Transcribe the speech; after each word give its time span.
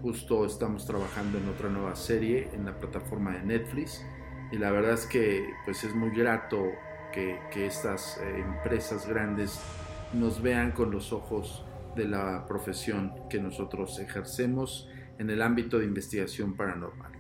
justo 0.05 0.45
estamos 0.45 0.85
trabajando 0.85 1.39
en 1.39 1.49
otra 1.49 1.71
nueva 1.71 1.97
serie 1.97 2.51
en 2.53 2.67
la 2.67 2.79
plataforma 2.79 3.33
de 3.33 3.43
Netflix 3.43 4.05
y 4.53 4.59
la 4.59 4.71
verdad 4.71 4.93
es 4.93 5.07
que 5.07 5.49
pues 5.65 5.83
es 5.83 5.95
muy 5.95 6.11
grato 6.11 6.63
que, 7.11 7.39
estas 7.55 8.19
eh, 8.19 8.41
empresas 8.41 9.09
grandes 9.09 9.59
nos 10.13 10.43
vean 10.43 10.73
con 10.73 10.91
los 10.91 11.15
ojos 11.15 11.65
de 11.97 12.07
la 12.07 12.45
profesión 12.47 13.15
que 13.31 13.41
nosotros 13.41 13.99
ejercemos 13.99 14.91
en 15.19 15.31
el 15.31 15.41
ámbito 15.41 15.79
de 15.79 15.87
investigación 15.87 16.55
paranormal. 16.55 17.13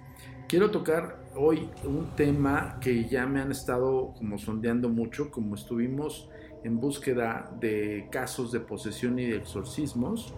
Quiero 0.46 0.70
tocar 0.70 1.24
hoy 1.36 1.70
un 1.84 2.14
tema 2.16 2.78
que 2.82 3.08
ya 3.08 3.24
me 3.24 3.40
han 3.40 3.50
estado 3.50 4.12
como 4.18 4.36
sondeando 4.36 4.90
mucho, 4.90 5.30
como 5.30 5.54
estuvimos 5.54 6.28
en 6.64 6.78
búsqueda 6.78 7.50
de 7.58 8.08
casos 8.12 8.52
de 8.52 8.60
posesión 8.60 9.18
y 9.18 9.24
de 9.24 9.38
exorcismos. 9.38 10.34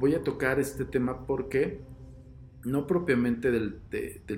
Voy 0.00 0.14
a 0.14 0.24
tocar 0.24 0.58
este 0.58 0.86
tema 0.86 1.26
porque 1.26 1.82
no 2.64 2.86
propiamente 2.86 3.50
del, 3.50 3.82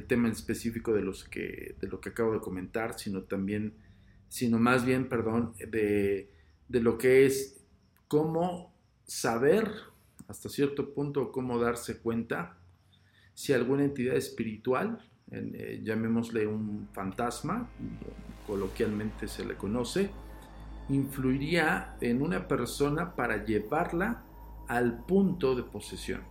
tema 0.08 0.26
en 0.26 0.32
específico 0.32 0.92
de, 0.92 1.02
los 1.02 1.22
que, 1.22 1.76
de 1.80 1.86
lo 1.86 2.00
que 2.00 2.08
acabo 2.08 2.32
de 2.32 2.40
comentar, 2.40 2.98
sino 2.98 3.22
también 3.22 3.74
sino 4.28 4.58
más 4.58 4.84
bien, 4.84 5.08
perdón, 5.08 5.52
de, 5.68 6.28
lo 6.68 6.98
que 6.98 7.26
es 7.26 7.62
cómo 8.08 8.74
saber 9.04 9.70
hasta 10.26 10.48
cierto 10.48 10.94
punto, 10.94 11.30
cómo 11.30 11.60
darse 11.60 11.98
cuenta 11.98 12.58
si 13.34 13.52
alguna 13.52 13.84
entidad 13.84 14.16
espiritual, 14.16 15.08
eh, 15.30 15.80
llamémosle 15.84 16.44
un 16.48 16.88
fantasma, 16.92 17.70
coloquialmente 18.48 19.28
se 19.28 19.44
le 19.44 19.54
conoce, 19.54 20.10
influiría 20.88 21.96
en 22.00 22.20
una 22.20 22.48
persona 22.48 23.14
para 23.14 23.44
llevarla 23.44 24.24
al 24.72 25.04
punto 25.04 25.54
de 25.54 25.64
posesión. 25.64 26.22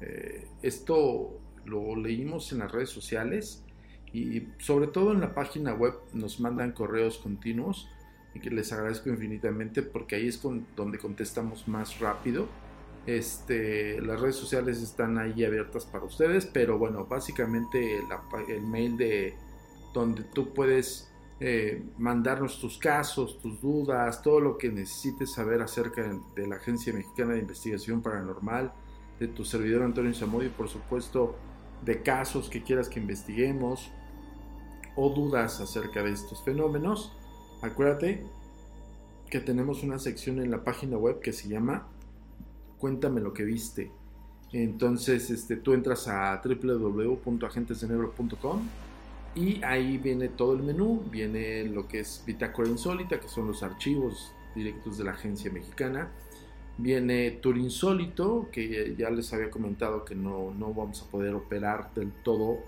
Eh, 0.00 0.48
esto 0.62 1.38
lo 1.64 1.94
leímos 1.94 2.50
en 2.50 2.58
las 2.58 2.72
redes 2.72 2.90
sociales 2.90 3.64
y 4.12 4.48
sobre 4.58 4.88
todo 4.88 5.12
en 5.12 5.20
la 5.20 5.32
página 5.32 5.74
web 5.74 5.94
nos 6.12 6.40
mandan 6.40 6.72
correos 6.72 7.18
continuos 7.18 7.88
y 8.34 8.40
que 8.40 8.50
les 8.50 8.72
agradezco 8.72 9.10
infinitamente 9.10 9.82
porque 9.82 10.16
ahí 10.16 10.26
es 10.26 10.42
donde 10.76 10.98
contestamos 10.98 11.68
más 11.68 12.00
rápido 12.00 12.48
Este, 13.06 14.00
las 14.00 14.20
redes 14.20 14.36
sociales 14.36 14.82
están 14.82 15.18
ahí 15.18 15.44
abiertas 15.44 15.86
para 15.86 16.04
ustedes, 16.04 16.46
pero 16.46 16.78
bueno, 16.78 17.06
básicamente 17.06 18.00
el 18.48 18.62
mail 18.62 18.96
de 18.96 19.34
donde 19.92 20.24
tú 20.24 20.52
puedes 20.52 21.13
eh, 21.46 21.84
mandarnos 21.98 22.58
tus 22.58 22.78
casos, 22.78 23.38
tus 23.38 23.60
dudas, 23.60 24.22
todo 24.22 24.40
lo 24.40 24.56
que 24.56 24.70
necesites 24.70 25.34
saber 25.34 25.60
acerca 25.60 26.18
de 26.34 26.46
la 26.46 26.56
Agencia 26.56 26.90
Mexicana 26.94 27.34
de 27.34 27.40
Investigación 27.40 28.00
Paranormal, 28.00 28.72
de 29.20 29.28
tu 29.28 29.44
servidor 29.44 29.82
Antonio 29.82 30.14
Zamudio 30.14 30.50
por 30.52 30.70
supuesto 30.70 31.36
de 31.84 32.02
casos 32.02 32.48
que 32.48 32.62
quieras 32.62 32.88
que 32.88 32.98
investiguemos 32.98 33.92
o 34.96 35.10
dudas 35.10 35.60
acerca 35.60 36.02
de 36.02 36.12
estos 36.12 36.42
fenómenos. 36.42 37.14
Acuérdate 37.60 38.24
que 39.28 39.40
tenemos 39.40 39.82
una 39.82 39.98
sección 39.98 40.40
en 40.40 40.50
la 40.50 40.64
página 40.64 40.96
web 40.96 41.20
que 41.20 41.34
se 41.34 41.46
llama 41.46 41.88
Cuéntame 42.78 43.20
lo 43.20 43.34
que 43.34 43.44
viste. 43.44 43.92
Entonces, 44.50 45.28
este, 45.28 45.56
tú 45.56 45.74
entras 45.74 46.08
a 46.08 46.40
www.agentesdenegro.com 46.42 48.62
y 49.34 49.62
ahí 49.64 49.98
viene 49.98 50.28
todo 50.28 50.54
el 50.54 50.62
menú, 50.62 51.02
viene 51.10 51.64
lo 51.64 51.88
que 51.88 52.00
es 52.00 52.22
Bitácora 52.24 52.68
Insólita, 52.68 53.18
que 53.18 53.28
son 53.28 53.48
los 53.48 53.62
archivos 53.62 54.32
directos 54.54 54.96
de 54.98 55.04
la 55.04 55.12
agencia 55.12 55.50
mexicana. 55.50 56.08
Viene 56.78 57.32
Tour 57.32 57.58
Insólito, 57.58 58.48
que 58.52 58.94
ya 58.96 59.10
les 59.10 59.32
había 59.32 59.50
comentado 59.50 60.04
que 60.04 60.14
no, 60.14 60.52
no 60.52 60.72
vamos 60.72 61.02
a 61.02 61.10
poder 61.10 61.34
operar 61.34 61.92
del 61.94 62.12
todo, 62.12 62.58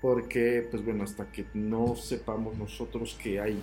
porque, 0.00 0.66
pues 0.68 0.84
bueno, 0.84 1.04
hasta 1.04 1.30
que 1.30 1.46
no 1.54 1.94
sepamos 1.94 2.56
nosotros 2.58 3.16
que 3.22 3.40
hay, 3.40 3.60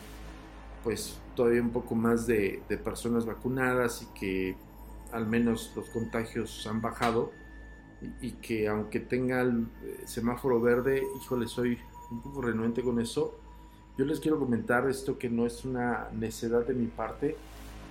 pues 0.83 1.19
todavía 1.35 1.61
un 1.61 1.71
poco 1.71 1.95
más 1.95 2.27
de, 2.27 2.61
personas 2.83 3.25
vacunadas 3.25 4.03
y 4.03 4.19
que 4.19 4.55
al 5.11 5.27
menos 5.27 5.73
los 5.75 5.89
contagios 5.89 6.65
han 6.67 6.81
bajado 6.81 7.31
y, 8.21 8.31
que 8.33 8.67
aunque 8.67 8.99
tenga 8.99 9.41
el 9.41 9.67
eh, 9.83 10.01
semáforo 10.05 10.61
verde, 10.61 11.01
híjole, 11.21 11.47
soy 11.47 11.79
un 12.11 12.21
poco 12.21 12.41
renuente 12.41 12.81
con 12.81 12.99
eso. 12.99 13.35
Yo 13.97 14.05
les 14.05 14.19
quiero 14.19 14.39
comentar 14.39 14.87
esto 14.89 15.17
que 15.17 15.29
no 15.29 15.45
es 15.45 15.65
una 15.65 16.09
necedad 16.13 16.65
de 16.65 16.73
mi 16.73 16.87
parte, 16.87 17.35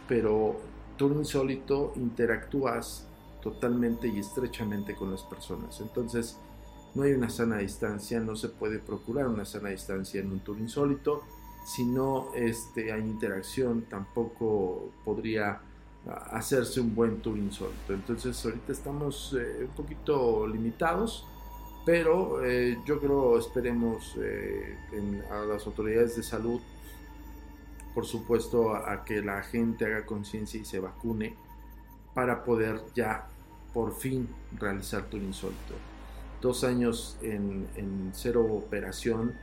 pero 0.09 0.57
tú 0.97 1.09
insólito 1.09 1.93
interactúas 1.97 3.07
totalmente 3.43 4.09
y 4.09 4.19
estrechamente 4.19 4.95
con 4.95 5.11
las 5.11 5.23
personas. 5.23 5.81
Entonces, 5.81 6.37
no 6.95 7.03
hay 7.03 7.13
una 7.13 7.29
sana 7.29 7.59
distancia, 7.59 8.21
no 8.21 8.37
se 8.37 8.49
puede 8.49 8.79
procurar 8.79 9.29
una 9.29 9.45
sana 9.45 9.69
distancia 9.69 10.21
en 10.21 10.33
un 10.33 10.41
tour 10.41 10.59
insólito. 10.59 11.23
Si 11.67 11.85
no 11.85 12.29
este, 12.35 12.93
hay 12.93 13.03
interacción, 13.03 13.83
tampoco 13.83 14.91
podría 15.05 15.61
hacerse 16.31 16.81
un 16.81 16.95
buen 16.95 17.21
tour 17.21 17.37
insólito. 17.37 17.93
Entonces 17.93 18.43
ahorita 18.45 18.73
estamos 18.73 19.37
eh, 19.39 19.65
un 19.69 19.75
poquito 19.75 20.47
limitados, 20.47 21.27
pero 21.87 22.45
eh, 22.45 22.79
yo 22.85 22.99
creo 22.99 23.39
esperemos 23.39 24.17
eh, 24.21 24.77
a 25.31 25.45
las 25.45 25.65
autoridades 25.67 26.17
de 26.17 26.25
salud, 26.25 26.61
por 27.95 28.05
supuesto, 28.05 28.75
a, 28.75 29.05
que 29.05 29.23
la 29.23 29.41
gente 29.45 29.87
haga 29.87 30.05
conciencia 30.05 30.61
y 30.61 30.65
se 30.65 30.81
vacune 30.81 31.37
para 32.13 32.45
poder 32.45 32.81
ya 32.97 33.29
por 33.73 33.95
fin 33.97 34.29
realizar 34.59 35.05
tour 35.05 35.23
insólito. 35.23 35.75
Dos 36.43 36.65
años 36.65 37.19
en, 37.23 37.69
en 37.77 38.11
cero 38.13 38.45
operación 38.45 39.35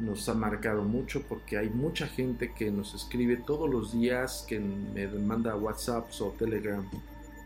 nos 0.00 0.28
ha 0.28 0.34
marcado 0.34 0.82
mucho 0.82 1.22
porque 1.22 1.58
hay 1.58 1.70
mucha 1.70 2.08
gente 2.08 2.52
que 2.54 2.72
nos 2.72 2.92
escribe 2.92 3.36
todos 3.36 3.70
los 3.70 3.92
días, 3.92 4.44
que 4.48 4.58
me 4.58 5.06
manda 5.06 5.54
WhatsApp 5.54 6.08
o 6.20 6.30
Telegram 6.30 6.84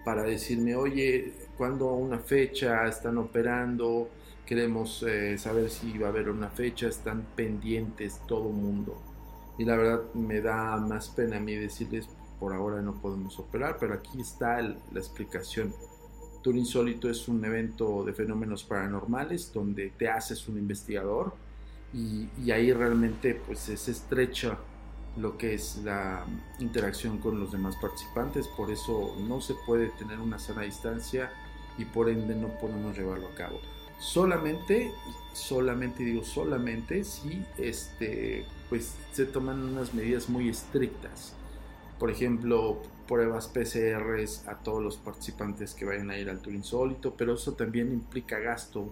para 0.06 0.22
decirme, 0.22 0.74
oye, 0.74 1.34
¿cuándo 1.58 1.92
una 1.92 2.18
fecha? 2.18 2.88
¿Están 2.88 3.18
operando? 3.18 4.08
Queremos 4.48 5.02
eh, 5.02 5.36
saber 5.36 5.68
si 5.68 5.98
va 5.98 6.06
a 6.06 6.10
haber 6.10 6.30
una 6.30 6.48
fecha, 6.48 6.88
están 6.88 7.26
pendientes 7.36 8.22
todo 8.26 8.48
el 8.48 8.54
mundo. 8.54 8.98
Y 9.58 9.66
la 9.66 9.76
verdad 9.76 10.14
me 10.14 10.40
da 10.40 10.78
más 10.78 11.10
pena 11.10 11.36
a 11.36 11.40
mí 11.40 11.54
decirles, 11.54 12.08
por 12.40 12.54
ahora 12.54 12.80
no 12.80 12.94
podemos 12.94 13.38
operar, 13.38 13.76
pero 13.78 13.92
aquí 13.92 14.22
está 14.22 14.62
la 14.62 14.78
explicación. 14.94 15.74
Tour 16.42 16.56
Insólito 16.56 17.10
es 17.10 17.28
un 17.28 17.44
evento 17.44 18.02
de 18.04 18.14
fenómenos 18.14 18.64
paranormales 18.64 19.52
donde 19.52 19.90
te 19.90 20.08
haces 20.08 20.48
un 20.48 20.56
investigador 20.56 21.34
y, 21.92 22.50
ahí 22.50 22.72
realmente 22.72 23.34
pues 23.34 23.68
es 23.68 23.86
estrecha 23.86 24.56
lo 25.18 25.36
que 25.36 25.52
es 25.52 25.82
la 25.84 26.24
interacción 26.58 27.18
con 27.18 27.38
los 27.38 27.52
demás 27.52 27.76
participantes, 27.76 28.48
por 28.48 28.70
eso 28.70 29.14
no 29.28 29.42
se 29.42 29.54
puede 29.66 29.88
tener 29.98 30.20
una 30.20 30.38
sana 30.38 30.62
distancia 30.62 31.30
y 31.76 31.84
por 31.84 32.08
ende 32.08 32.34
no 32.34 32.48
podemos 32.58 32.96
llevarlo 32.96 33.28
a 33.28 33.34
cabo. 33.34 33.60
Solamente, 33.98 34.92
solamente 35.32 36.04
digo 36.04 36.22
solamente 36.22 37.04
si 37.04 37.44
este, 37.58 38.44
pues 38.68 38.94
se 39.12 39.26
toman 39.26 39.60
unas 39.60 39.92
medidas 39.94 40.28
muy 40.28 40.48
estrictas. 40.48 41.34
Por 41.98 42.10
ejemplo, 42.10 42.80
pruebas 43.08 43.48
PCRs 43.48 44.46
a 44.46 44.58
todos 44.58 44.82
los 44.82 44.96
participantes 44.98 45.74
que 45.74 45.84
vayan 45.84 46.10
a 46.10 46.18
ir 46.18 46.30
al 46.30 46.40
tour 46.40 46.54
insólito, 46.54 47.14
pero 47.16 47.34
eso 47.34 47.54
también 47.54 47.92
implica 47.92 48.38
gasto 48.38 48.88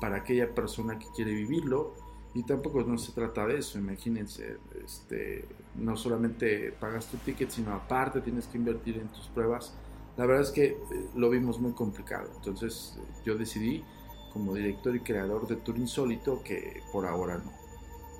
para 0.00 0.16
aquella 0.16 0.54
persona 0.54 0.98
que 0.98 1.06
quiere 1.14 1.32
vivirlo 1.32 1.94
y 2.34 2.42
tampoco 2.42 2.82
no 2.82 2.98
se 2.98 3.12
trata 3.12 3.46
de 3.46 3.58
eso, 3.58 3.78
imagínense, 3.78 4.56
este, 4.84 5.44
no 5.76 5.96
solamente 5.96 6.72
pagas 6.72 7.06
tu 7.06 7.18
ticket, 7.18 7.50
sino 7.50 7.72
aparte 7.72 8.20
tienes 8.20 8.46
que 8.46 8.58
invertir 8.58 8.96
en 8.98 9.08
tus 9.08 9.26
pruebas. 9.28 9.74
La 10.16 10.26
verdad 10.26 10.42
es 10.42 10.50
que 10.50 10.64
eh, 10.64 10.76
lo 11.14 11.30
vimos 11.30 11.60
muy 11.60 11.72
complicado, 11.72 12.30
entonces 12.36 12.98
yo 13.24 13.36
decidí 13.36 13.84
como 14.32 14.54
director 14.54 14.94
y 14.96 15.00
creador 15.00 15.46
de 15.46 15.56
Tour 15.56 15.78
Insólito 15.78 16.42
que 16.42 16.82
por 16.92 17.06
ahora 17.06 17.38
no. 17.38 17.52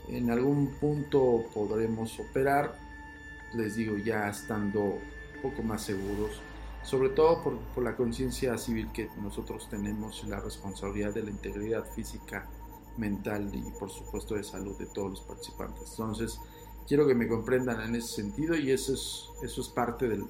En 0.09 0.31
algún 0.31 0.75
punto 0.81 1.45
podremos 1.55 2.19
operar, 2.19 2.77
les 3.55 3.77
digo 3.77 3.97
ya 3.97 4.29
estando 4.29 4.81
un 4.81 5.43
poco 5.43 5.63
más 5.63 5.83
seguros, 5.83 6.41
sobre 6.83 7.11
todo 7.11 7.43
por, 7.43 7.59
por 7.75 7.85
la 7.85 7.97
conciencia 7.97 8.59
civil 8.59 8.91
que 8.93 9.09
nosotros 9.21 9.69
tenemos 9.71 10.23
y 10.25 10.29
la 10.29 10.41
responsabilidad 10.41 11.15
de 11.15 11.23
la 11.23 11.31
integridad 11.31 11.85
física 11.85 12.49
mental 12.97 13.51
y 13.55 13.63
por 13.79 13.91
supuesto 13.91 14.35
de 14.35 14.45
salud 14.45 14.77
de 14.79 14.87
todos 14.87 15.11
los 15.11 15.21
participantes. 15.23 15.91
Entonces, 15.91 16.41
quiero 16.87 17.07
que 17.07 17.15
me 17.15 17.29
comprendan 17.29 17.81
en 17.81 17.97
ese 17.97 18.09
sentido 18.09 18.57
y 18.57 18.71
eso 18.71 18.95
es, 18.95 19.29
eso 19.43 19.61
es 19.61 19.69
parte 19.69 20.09
de, 20.09 20.25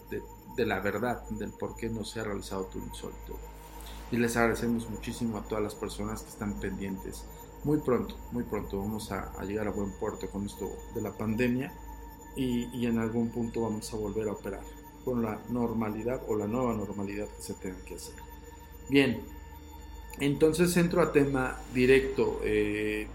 de, 0.56 0.67
la 0.67 0.81
verdad 0.81 1.29
del 1.31 1.50
por 1.52 1.76
qué 1.76 1.88
no 1.88 2.05
se 2.05 2.20
ha 2.20 2.25
realizado 2.25 2.64
tu 2.67 2.79
insólito. 2.79 3.38
Y 4.12 4.19
les 4.19 4.37
agradecemos 4.37 4.88
muchísimo 4.88 5.38
a 5.38 5.43
todas 5.43 5.64
las 5.64 5.75
personas 5.75 6.23
que 6.23 6.29
están 6.29 6.55
pendientes. 6.61 7.25
Muy 7.65 7.79
pronto, 7.79 8.17
muy 8.31 8.44
pronto 8.44 8.79
vamos 8.79 9.10
a, 9.10 9.32
llegar 9.43 9.67
a 9.67 9.70
buen 9.70 9.91
puerto 9.98 10.29
con 10.31 10.46
esto 10.46 10.70
de 10.94 11.03
la 11.03 11.13
pandemia 11.13 11.72
y, 12.36 12.69
y 12.77 12.86
en 12.86 12.98
algún 12.98 13.31
punto 13.31 13.63
vamos 13.63 13.93
a 13.93 13.96
volver 13.96 14.29
a 14.29 14.32
operar 14.32 14.63
con 15.05 15.22
la 15.22 15.41
normalidad 15.48 16.22
o 16.29 16.36
la 16.36 16.46
nueva 16.46 16.75
normalidad 16.75 17.27
que 17.27 17.43
se 17.43 17.55
tenga 17.55 17.79
que 17.84 17.94
hacer. 17.96 18.15
Bien, 18.89 19.20
entonces 20.20 20.77
entro 20.77 21.03
a 21.03 21.13
tema 21.13 21.58
directo. 21.75 22.41
Eh, 22.44 23.06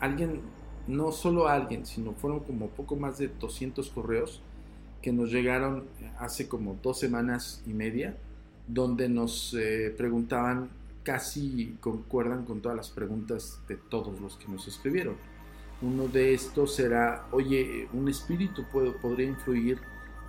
alguien, 0.00 0.40
no 0.86 1.12
solo 1.12 1.48
alguien, 1.48 1.86
sino 1.86 2.12
fueron 2.12 2.40
como 2.40 2.68
poco 2.68 2.96
más 2.96 3.18
de 3.18 3.28
200 3.28 3.88
correos 3.90 4.42
que 5.02 5.12
nos 5.12 5.30
llegaron 5.30 5.84
hace 6.18 6.48
como 6.48 6.78
dos 6.82 6.98
semanas 6.98 7.62
y 7.66 7.74
media, 7.74 8.16
donde 8.66 9.08
nos 9.08 9.54
eh, 9.54 9.94
preguntaban, 9.96 10.70
casi 11.02 11.76
concuerdan 11.80 12.44
con 12.44 12.60
todas 12.60 12.76
las 12.76 12.90
preguntas 12.90 13.60
de 13.68 13.76
todos 13.76 14.20
los 14.20 14.36
que 14.36 14.48
nos 14.48 14.66
escribieron. 14.66 15.16
Uno 15.82 16.08
de 16.08 16.32
estos 16.32 16.78
era, 16.80 17.26
oye, 17.30 17.88
un 17.92 18.08
espíritu 18.08 18.64
puede, 18.72 18.92
podría 18.92 19.28
influir 19.28 19.80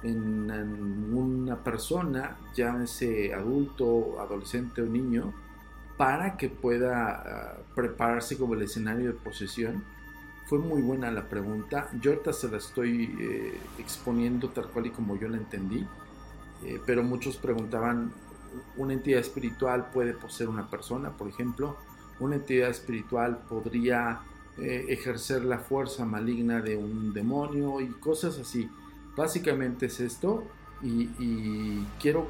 en, 0.03 1.13
una 1.13 1.63
persona, 1.63 2.37
llámese 2.53 3.33
adulto, 3.33 4.19
adolescente 4.19 4.81
o 4.81 4.85
niño, 4.85 5.33
para 5.97 6.35
que 6.35 6.49
pueda 6.49 7.09
ah, 7.09 7.57
prepararse 7.73 8.37
como 8.37 8.53
el 8.53 8.63
escenario 8.63 9.07
de 9.07 9.13
posesión? 9.13 9.83
Fue 10.45 10.59
muy 10.59 10.81
buena 10.81 11.09
la 11.09 11.27
pregunta. 11.27 11.89
Yo 12.01 12.11
ahorita 12.11 12.33
se 12.33 12.49
la 12.49 12.57
estoy 12.57 13.15
eh, 13.19 13.57
exponiendo 13.79 14.49
tal 14.49 14.67
cual 14.67 14.87
y 14.87 14.89
como 14.91 15.17
yo 15.17 15.27
la 15.27 15.37
entendí. 15.37 15.87
Eh, 16.63 16.79
pero 16.85 17.03
muchos 17.03 17.37
preguntaban, 17.37 18.11
¿una 18.77 18.93
entidad 18.93 19.19
espiritual 19.19 19.89
puede 19.91 20.13
poseer 20.13 20.49
una 20.49 20.69
persona, 20.69 21.11
por 21.11 21.27
ejemplo? 21.27 21.77
¿Una 22.19 22.35
entidad 22.35 22.69
espiritual 22.69 23.39
podría 23.49 24.21
eh, 24.57 24.85
ejercer 24.89 25.43
la 25.45 25.59
fuerza 25.59 26.05
maligna 26.05 26.61
de 26.61 26.77
un 26.77 27.13
demonio 27.13 27.81
y 27.81 27.87
cosas 27.89 28.39
así? 28.39 28.69
Básicamente 29.15 29.87
es 29.87 29.99
esto 29.99 30.43
y, 30.81 31.85
quiero 31.99 32.27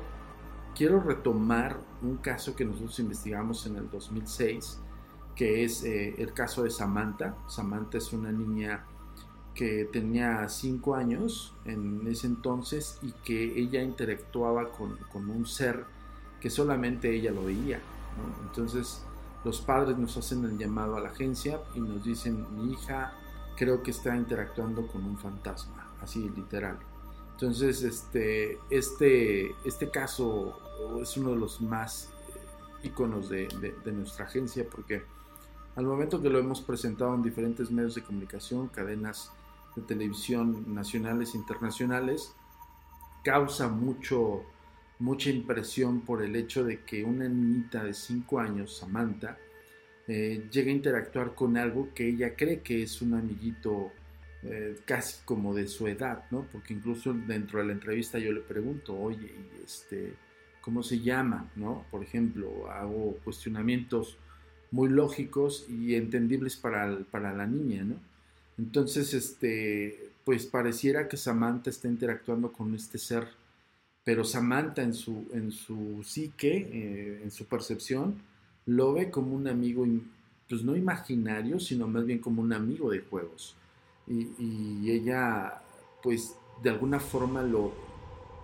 quiero 0.76 1.00
retomar 1.00 1.80
un 2.02 2.18
caso 2.18 2.56
que 2.56 2.66
nosotros 2.66 3.00
investigamos 3.00 3.66
en 3.66 3.78
el 3.78 3.90
2006, 3.90 4.80
que 5.36 5.64
es 5.64 5.84
eh, 5.84 6.16
el 6.18 6.34
caso 6.34 6.64
de 6.64 6.70
Samantha. 6.70 7.38
Samantha 7.48 7.98
es 7.98 8.12
una 8.12 8.32
niña 8.32 8.86
que 9.56 9.86
tenía 9.92 10.48
5 10.48 10.96
años 10.96 11.56
en 11.64 12.06
ese 12.08 12.28
entonces 12.28 13.00
y 13.02 13.14
que 13.24 13.58
ella 13.58 13.82
interactuaba 13.82 14.70
con, 14.72 15.00
un 15.14 15.46
ser 15.48 15.86
que 16.46 16.52
solamente 16.52 17.12
ella 17.12 17.32
lo 17.32 17.44
veía. 17.44 17.82
Entonces 18.44 19.04
los 19.44 19.62
padres 19.62 19.98
nos 19.98 20.16
hacen 20.16 20.46
el 20.46 20.60
llamado 20.60 20.96
a 20.96 21.00
la 21.00 21.10
agencia 21.10 21.60
y 21.74 21.80
nos 21.80 22.04
dicen, 22.04 22.46
mi 22.56 22.72
hija 22.72 23.14
creo 23.58 23.82
que 23.82 23.90
está 23.90 24.16
interactuando 24.16 24.86
con 24.86 25.04
un 25.06 25.18
fantasma, 25.18 25.92
así 26.04 26.30
literal. 26.30 26.78
Entonces, 27.32 27.82
este, 27.82 28.60
este, 28.70 29.56
este 29.66 29.90
caso 29.90 30.56
es 31.02 31.18
uno 31.18 31.32
de 31.32 31.38
los 31.38 31.62
más 31.62 32.12
iconos 32.84 33.28
de, 33.28 33.48
de, 33.84 33.92
nuestra 33.92 34.26
agencia 34.26 34.68
porque 34.70 35.02
al 35.76 35.86
momento 35.88 36.22
que 36.22 36.30
lo 36.30 36.38
hemos 36.38 36.62
presentado 36.62 37.16
en 37.16 37.24
diferentes 37.24 37.72
medios 37.72 37.96
de 37.96 38.04
comunicación, 38.04 38.68
cadenas 38.68 39.32
de 39.76 39.82
televisión 39.82 40.76
nacionales 40.76 41.34
e 41.34 41.40
internacionales, 41.40 42.36
causa 43.24 43.68
mucho, 43.68 44.44
mucha 45.00 45.30
impresión 45.30 46.02
por 46.02 46.24
el 46.24 46.36
hecho 46.36 46.64
de 46.64 46.82
que 46.82 47.04
una 47.04 47.28
niñita 47.28 47.84
de 47.84 47.94
5 47.94 48.40
años, 48.40 48.78
Samantha, 48.78 49.38
eh, 50.08 50.48
llega 50.52 50.70
a 50.70 50.76
interactuar 50.76 51.34
con 51.34 51.58
algo 51.58 51.90
que 51.94 52.08
ella 52.08 52.36
cree 52.36 52.62
que 52.62 52.84
es 52.84 53.02
un 53.02 53.16
amiguito 53.16 53.92
eh, 54.44 54.78
casi 54.86 55.24
como 55.26 55.56
de 55.56 55.68
su 55.68 55.88
edad, 55.88 56.26
¿no? 56.30 56.46
Porque 56.52 56.74
incluso 56.74 57.14
dentro 57.14 57.60
de 57.60 57.66
la 57.66 57.74
entrevista 57.74 58.20
yo 58.20 58.32
le 58.32 58.42
pregunto, 58.42 58.96
oye, 58.96 59.34
este, 59.64 60.14
¿cómo 60.62 60.84
se 60.84 61.00
llama? 61.00 61.50
¿no? 61.56 61.86
Por 61.90 62.04
ejemplo, 62.04 62.70
hago 62.70 63.18
cuestionamientos 63.24 64.18
muy 64.72 64.90
lógicos 64.90 65.66
y 65.70 65.96
entendibles 65.96 66.58
para, 66.58 67.00
para 67.10 67.34
la 67.34 67.48
niña, 67.48 67.84
¿no? 67.84 67.96
Entonces, 68.58 69.14
este, 69.14 70.12
pues 70.24 70.46
pareciera 70.46 71.08
que 71.08 71.18
Samantha 71.18 71.70
está 71.70 71.88
interactuando 71.88 72.52
con 72.52 72.74
este 72.76 72.98
ser, 72.98 73.28
pero 74.06 74.24
Samantha 74.24 74.84
en 74.84 74.94
su, 74.94 75.26
en 75.34 75.52
su 75.52 76.04
psique, 76.04 76.70
eh, 76.72 77.22
en 77.24 77.32
su 77.32 77.46
percepción, 77.46 78.22
lo 78.68 78.94
ve 78.94 79.10
como 79.10 79.36
un 79.36 79.48
amigo, 79.48 79.84
pues 80.48 80.64
no 80.64 80.76
imaginario, 80.76 81.60
sino 81.60 81.88
más 81.88 82.06
bien 82.06 82.20
como 82.20 82.44
un 82.44 82.54
amigo 82.54 82.92
de 82.92 83.00
juegos. 83.00 83.56
Y, 84.08 84.30
y 84.38 84.92
ella, 84.92 85.60
pues 86.04 86.36
de 86.62 86.70
alguna 86.70 87.00
forma 87.00 87.42
lo, 87.42 87.74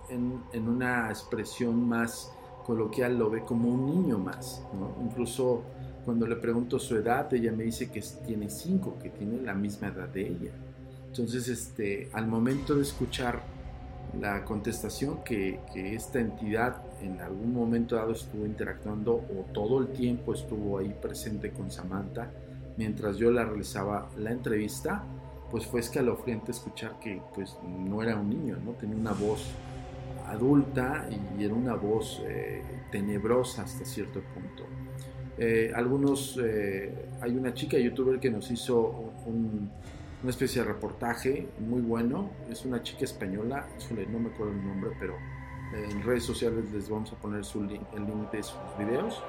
en, 0.09 0.41
en, 0.51 0.67
una 0.67 1.09
expresión 1.09 1.87
más 1.87 2.31
coloquial, 2.65 3.19
lo 3.19 3.29
ve 3.29 3.41
como 3.41 3.69
un 3.69 3.85
niño 3.85 4.17
más, 4.17 4.63
¿no? 4.73 4.97
Incluso 5.05 5.63
cuando 6.03 6.25
le 6.25 6.37
pregunto 6.37 6.79
su 6.79 6.95
edad, 6.95 7.31
ella 7.35 7.51
me 7.51 7.65
dice 7.65 7.91
que 7.91 8.03
tiene 8.25 8.49
cinco, 8.49 8.97
que 8.99 9.09
tiene 9.09 9.39
la 9.41 9.53
misma 9.53 9.89
edad 9.89 10.09
de 10.09 10.27
ella. 10.27 10.53
Entonces, 11.05 11.47
este, 11.47 12.09
al 12.13 12.27
momento 12.27 12.73
de 12.73 12.81
escuchar 12.81 13.43
la 14.19 14.43
contestación 14.43 15.23
que, 15.23 15.59
que, 15.73 15.95
esta 15.95 16.19
entidad 16.19 16.81
en 17.01 17.21
algún 17.21 17.53
momento 17.53 17.95
dado 17.95 18.11
estuvo 18.11 18.45
interactuando 18.45 19.13
o 19.13 19.45
todo 19.53 19.79
el 19.79 19.87
tiempo 19.87 20.33
estuvo 20.33 20.77
ahí 20.77 20.93
presente 21.01 21.51
con 21.51 21.71
Samantha 21.71 22.29
mientras 22.77 23.17
yo 23.17 23.31
la 23.31 23.45
realizaba 23.45 24.09
la 24.17 24.31
entrevista, 24.31 25.03
pues 25.49 25.65
fue 25.65 25.81
escalofriante 25.81 26.51
escuchar 26.51 26.99
que 26.99 27.21
pues 27.35 27.57
no 27.63 28.01
era 28.01 28.15
un 28.15 28.29
niño, 28.29 28.57
¿no? 28.63 28.71
Tenía 28.71 28.95
una 28.95 29.11
voz 29.13 29.51
adulta 30.27 31.07
y 31.37 31.43
era 31.43 31.53
una 31.53 31.75
voz 31.75 32.21
eh, 32.25 32.63
tenebrosa 32.91 33.63
hasta 33.63 33.85
cierto 33.85 34.21
punto. 34.33 34.65
Eh, 35.37 35.71
algunos, 35.75 36.39
eh, 36.41 37.09
hay 37.21 37.35
una 37.35 37.53
chica 37.53 37.77
youtuber 37.77 38.19
que 38.19 38.29
nos 38.29 38.49
hizo 38.51 39.11
una 40.21 40.29
especie 40.29 40.61
de 40.61 40.67
reportaje 40.67 41.47
muy 41.59 41.81
bueno, 41.81 42.29
es 42.49 42.63
una 42.65 42.83
chica 42.83 43.05
española, 43.05 43.67
no 44.09 44.19
me 44.19 44.29
acuerdo 44.29 44.53
el 44.53 44.65
nombre, 44.65 44.91
pero 44.99 45.15
en 45.73 46.03
redes 46.03 46.23
sociales 46.23 46.71
les 46.71 46.89
vamos 46.89 47.11
a 47.13 47.15
poner 47.15 47.43
su 47.43 47.63
link, 47.63 47.81
el 47.93 48.05
link 48.05 48.29
de 48.31 48.43
sus 48.43 48.59
videos 48.77 49.23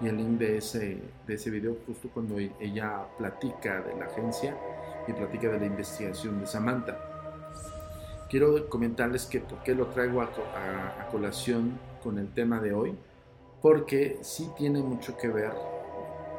y 0.00 0.06
el 0.06 0.16
link 0.16 0.38
de 0.38 0.58
ese, 0.58 1.02
de 1.26 1.34
ese 1.34 1.50
video 1.50 1.76
justo 1.86 2.08
cuando 2.14 2.38
ella 2.38 3.06
platica 3.18 3.82
de 3.82 3.96
la 3.96 4.06
agencia 4.06 4.56
y 5.06 5.12
platica 5.12 5.48
de 5.48 5.60
la 5.60 5.66
investigación 5.66 6.40
de 6.40 6.46
Samantha. 6.46 6.98
Quiero 8.30 8.68
comentarles 8.68 9.26
que 9.26 9.40
por 9.40 9.62
qué 9.62 9.74
lo 9.74 9.86
traigo 9.86 10.22
a, 10.22 10.26
a 11.00 11.08
colación 11.10 11.78
con 12.02 12.18
el 12.18 12.32
tema 12.32 12.60
de 12.60 12.72
hoy 12.72 12.94
porque 13.60 14.18
sí 14.22 14.50
tiene 14.56 14.80
mucho 14.82 15.16
que 15.16 15.28
ver 15.28 15.52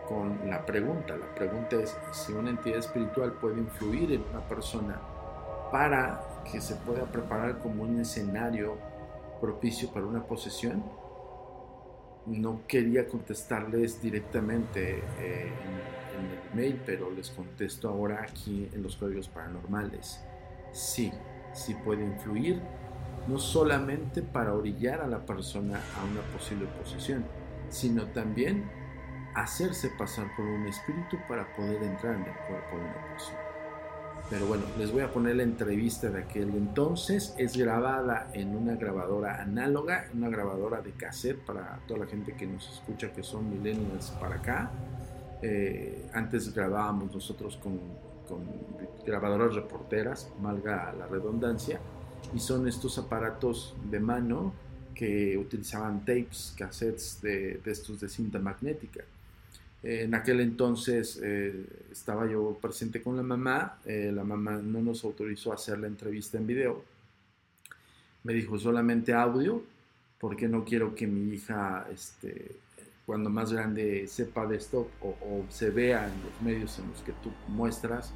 con 0.10 0.50
la 0.50 0.66
pregunta. 0.66 1.16
La 1.16 1.34
pregunta 1.36 1.76
es 1.76 1.96
si 2.12 2.34
una 2.34 2.50
entidad 2.50 2.80
espiritual 2.80 3.34
puede 3.34 3.60
influir 3.60 4.12
en 4.12 4.24
una 4.32 4.42
persona 4.42 5.00
para 5.72 6.20
que 6.52 6.60
se 6.60 6.76
pueda 6.76 7.06
preparar 7.06 7.60
como 7.60 7.84
un 7.84 8.00
escenario 8.00 8.76
propicio 9.40 9.90
para 9.92 10.08
una 10.08 10.24
posesión. 10.26 10.84
No 12.26 12.62
quería 12.68 13.08
contestarles 13.08 14.02
directamente 14.02 15.04
eh, 15.20 15.52
en, 16.18 16.26
el 16.26 16.56
mail, 16.56 16.82
pero 16.86 17.12
les 17.12 17.30
contesto 17.30 17.88
ahora 17.88 18.24
aquí 18.24 18.68
en 18.74 18.82
los 18.82 18.98
códigos 18.98 19.30
paranormales. 19.30 20.22
Sí, 20.72 21.12
sí 21.54 21.76
puede 21.76 22.04
influir 22.04 22.60
no 23.28 23.38
solamente 23.38 24.24
para 24.24 24.54
orillar 24.54 25.02
a 25.02 25.08
la 25.08 25.20
persona 25.20 25.80
a 25.98 26.04
una 26.04 26.22
posible 26.34 26.66
posesión, 26.80 27.24
sino 27.70 28.08
también 28.08 28.79
hacerse 29.36 29.90
pasar 29.90 30.28
por 30.36 30.46
un 30.46 30.68
espíritu 30.68 31.18
para 31.28 31.46
poder 31.56 31.82
entrar 31.84 32.16
en 32.16 32.22
el 32.24 32.36
cuerpo 32.48 32.78
de 32.78 32.84
una 32.84 33.08
persona. 33.10 33.40
Pero 34.30 34.46
bueno, 34.46 34.64
les 34.78 34.92
voy 34.92 35.02
a 35.02 35.12
poner 35.12 35.38
la 35.38 35.44
entrevista 35.44 36.10
de 36.10 36.20
aquel 36.20 36.50
entonces. 36.50 37.34
Es 37.38 37.58
grabada 37.58 38.30
en 38.34 38.56
una 38.56 38.76
grabadora 38.76 39.42
análoga, 39.42 40.08
una 40.14 40.30
grabadora 40.30 40.82
de 40.82 40.92
cassette 40.92 41.40
para 41.40 41.80
toda 41.88 42.02
la 42.02 42.06
gente 42.06 42.34
que 42.34 42.46
nos 42.46 42.70
escucha 42.70 43.12
que 43.12 43.24
son 43.24 43.50
millennials 43.50 44.12
para 44.20 44.36
acá. 44.36 44.72
Eh, 45.42 46.10
antes 46.14 46.54
grabábamos 46.54 47.14
nosotros 47.14 47.58
con, 47.58 47.80
grabadoras 49.06 49.56
reporteras, 49.56 50.30
malga 50.40 50.94
la 50.94 51.08
redundancia 51.08 51.80
y 52.36 52.40
son 52.40 52.68
estos 52.68 53.00
aparatos 53.00 53.76
de 53.90 54.00
mano 54.00 54.54
que 54.94 55.38
utilizaban 55.38 56.02
tapes, 56.02 56.54
cassettes 56.56 57.20
de, 57.22 57.62
estos 57.66 58.00
de 58.02 58.10
cinta 58.10 58.38
magnética. 58.38 59.04
En 59.82 60.14
aquel 60.14 60.42
entonces 60.42 61.20
eh, 61.24 61.66
estaba 61.92 62.30
yo 62.30 62.58
presente 62.62 63.02
con 63.02 63.16
la 63.16 63.24
mamá, 63.24 63.80
eh, 63.86 64.12
la 64.14 64.24
mamá 64.24 64.58
no 64.58 64.82
nos 64.82 65.04
autorizó 65.06 65.52
a 65.52 65.56
hacer 65.56 65.80
la 65.80 65.88
entrevista 65.88 66.38
en 66.38 66.48
video, 66.48 66.84
me 68.24 68.34
dijo 68.34 68.60
solamente 68.60 69.14
audio, 69.14 69.64
porque 70.20 70.50
no 70.50 70.66
quiero 70.66 70.96
que 70.96 71.08
mi 71.08 71.34
hija, 71.34 71.88
este, 71.94 72.58
cuando 73.06 73.30
más 73.30 73.54
grande, 73.54 74.06
sepa 74.08 74.46
de 74.46 74.58
esto 74.58 74.90
o, 75.02 75.08
o 75.22 75.46
se 75.50 75.70
vea 75.70 76.06
en 76.08 76.24
los 76.24 76.42
medios 76.42 76.78
en 76.80 76.90
los 76.90 77.02
que 77.02 77.14
tú 77.24 77.32
muestras, 77.48 78.12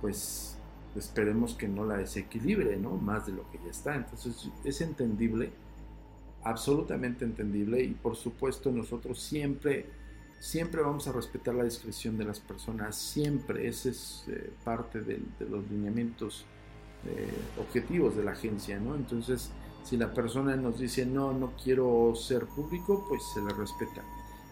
pues 0.00 0.56
esperemos 0.96 1.54
que 1.54 1.68
no 1.68 1.84
la 1.84 1.96
desequilibre, 1.96 2.76
¿no? 2.76 2.96
Más 2.96 3.26
de 3.26 3.32
lo 3.32 3.50
que 3.50 3.58
ya 3.64 3.70
está. 3.70 3.96
Entonces 3.96 4.48
es 4.64 4.80
entendible, 4.80 5.50
absolutamente 6.44 7.24
entendible 7.24 7.82
y 7.82 7.90
por 7.90 8.16
supuesto 8.16 8.70
nosotros 8.70 9.20
siempre, 9.20 9.86
siempre 10.42 10.82
vamos 10.82 11.06
a 11.06 11.12
respetar 11.12 11.54
la 11.54 11.62
discreción 11.62 12.18
de 12.18 12.24
las 12.24 12.40
personas, 12.40 12.96
siempre, 12.96 13.68
ese 13.68 13.90
es 13.90 14.24
eh, 14.26 14.50
parte 14.64 15.00
de, 15.00 15.20
los 15.48 15.70
lineamientos 15.70 16.44
eh, 17.06 17.32
objetivos 17.60 18.16
de 18.16 18.24
la 18.24 18.32
agencia, 18.32 18.80
¿no? 18.80 18.96
Entonces 18.96 19.52
si 19.84 19.96
la 19.96 20.12
persona 20.12 20.56
nos 20.56 20.80
dice 20.80 21.06
no, 21.06 21.32
no 21.32 21.52
quiero 21.62 22.12
ser 22.16 22.46
público, 22.46 23.06
pues 23.08 23.22
se 23.32 23.40
le 23.40 23.54
respeta. 23.54 24.02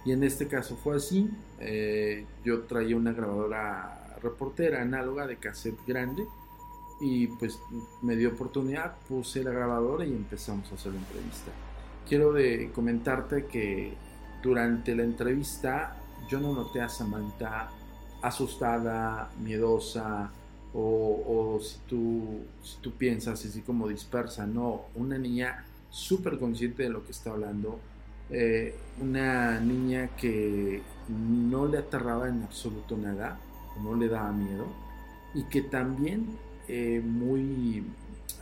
Y 0.04 0.12
en 0.12 0.22
este 0.22 0.46
caso 0.46 0.76
fue 0.76 0.96
así, 0.96 1.28
eh, 1.58 2.24
yo 2.44 2.62
traía 2.62 2.96
una 2.96 3.12
grabadora 3.12 4.16
reportera 4.22 4.82
análoga 4.82 5.26
de 5.26 5.38
cassette 5.38 5.84
grande 5.88 6.24
y 7.00 7.26
pues 7.26 7.58
me 8.00 8.14
dio 8.14 8.28
oportunidad, 8.28 8.96
puse 9.08 9.42
la 9.42 9.50
grabadora 9.50 10.04
y 10.04 10.12
empezamos 10.12 10.70
a 10.70 10.76
hacer 10.76 10.92
la 10.92 11.00
entrevista. 11.00 11.50
Quiero 12.08 12.32
de 12.32 12.70
comentarte 12.72 13.46
que 13.46 13.94
durante 14.42 14.94
la 14.94 15.02
entrevista 15.02 15.96
yo 16.28 16.40
no 16.40 16.52
noté 16.54 16.80
a 16.80 16.88
Samantha 16.88 17.68
asustada, 18.22 19.30
miedosa 19.42 20.30
o, 20.72 21.58
si, 21.60 21.78
tú, 21.88 22.42
si 22.62 22.76
tú 22.80 22.92
piensas 22.92 23.44
así 23.44 23.62
como 23.62 23.88
dispersa, 23.88 24.46
no, 24.46 24.82
una 24.94 25.18
niña 25.18 25.64
súper 25.90 26.38
consciente 26.38 26.84
de 26.84 26.90
lo 26.90 27.04
que 27.04 27.10
está 27.10 27.30
hablando, 27.30 27.80
eh, 28.30 28.76
una 29.00 29.58
niña 29.58 30.10
que 30.16 30.82
no 31.08 31.66
le 31.66 31.78
aterraba 31.78 32.28
en 32.28 32.44
absoluto 32.44 32.96
nada, 32.96 33.40
no 33.82 33.96
le 33.96 34.08
daba 34.08 34.30
miedo 34.30 34.66
y 35.34 35.44
que 35.44 35.62
también 35.62 36.26
eh, 36.68 37.02
muy, 37.04 37.84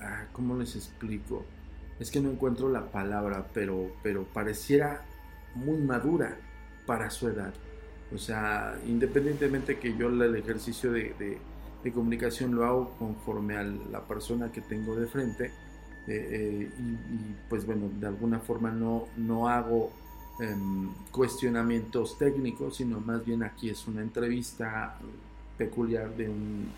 ah, 0.01 0.27
¿cómo 0.33 0.57
les 0.57 0.77
explico? 0.77 1.45
Es 1.99 2.11
que 2.11 2.21
no 2.21 2.31
encuentro 2.31 2.69
la 2.69 2.91
palabra, 2.91 3.47
pero, 3.55 3.91
pero 4.03 4.25
pareciera 4.25 5.03
muy 5.59 5.79
madura 5.79 6.37
para 6.87 7.11
su 7.11 7.29
edad. 7.29 7.53
O 8.15 8.19
sea, 8.19 8.79
independientemente 8.87 9.79
que 9.79 9.97
yo 9.97 10.09
el 10.09 10.37
ejercicio 10.37 10.93
de, 10.93 11.39
comunicación 11.95 12.55
lo 12.55 12.67
hago 12.67 12.91
conforme 12.99 13.57
a 13.57 13.63
la 13.63 14.03
persona 14.03 14.53
que 14.53 14.61
tengo 14.61 14.95
de 14.95 15.07
frente, 15.07 15.47
eh, 15.47 15.51
eh, 16.09 16.71
y, 16.79 16.83
y, 16.83 17.37
pues 17.49 17.65
bueno, 17.65 17.89
de 17.99 18.07
alguna 18.07 18.41
forma 18.41 18.71
no, 18.71 19.07
no 19.17 19.49
hago 19.49 19.91
em, 20.41 20.91
cuestionamientos 21.11 22.19
técnicos, 22.19 22.77
sino 22.77 23.01
más 23.01 23.25
bien 23.25 23.43
aquí 23.43 23.71
es 23.71 23.87
una 23.87 24.03
entrevista 24.03 24.99
peculiar 25.57 26.15
de 26.15 26.29
un, 26.29 26.69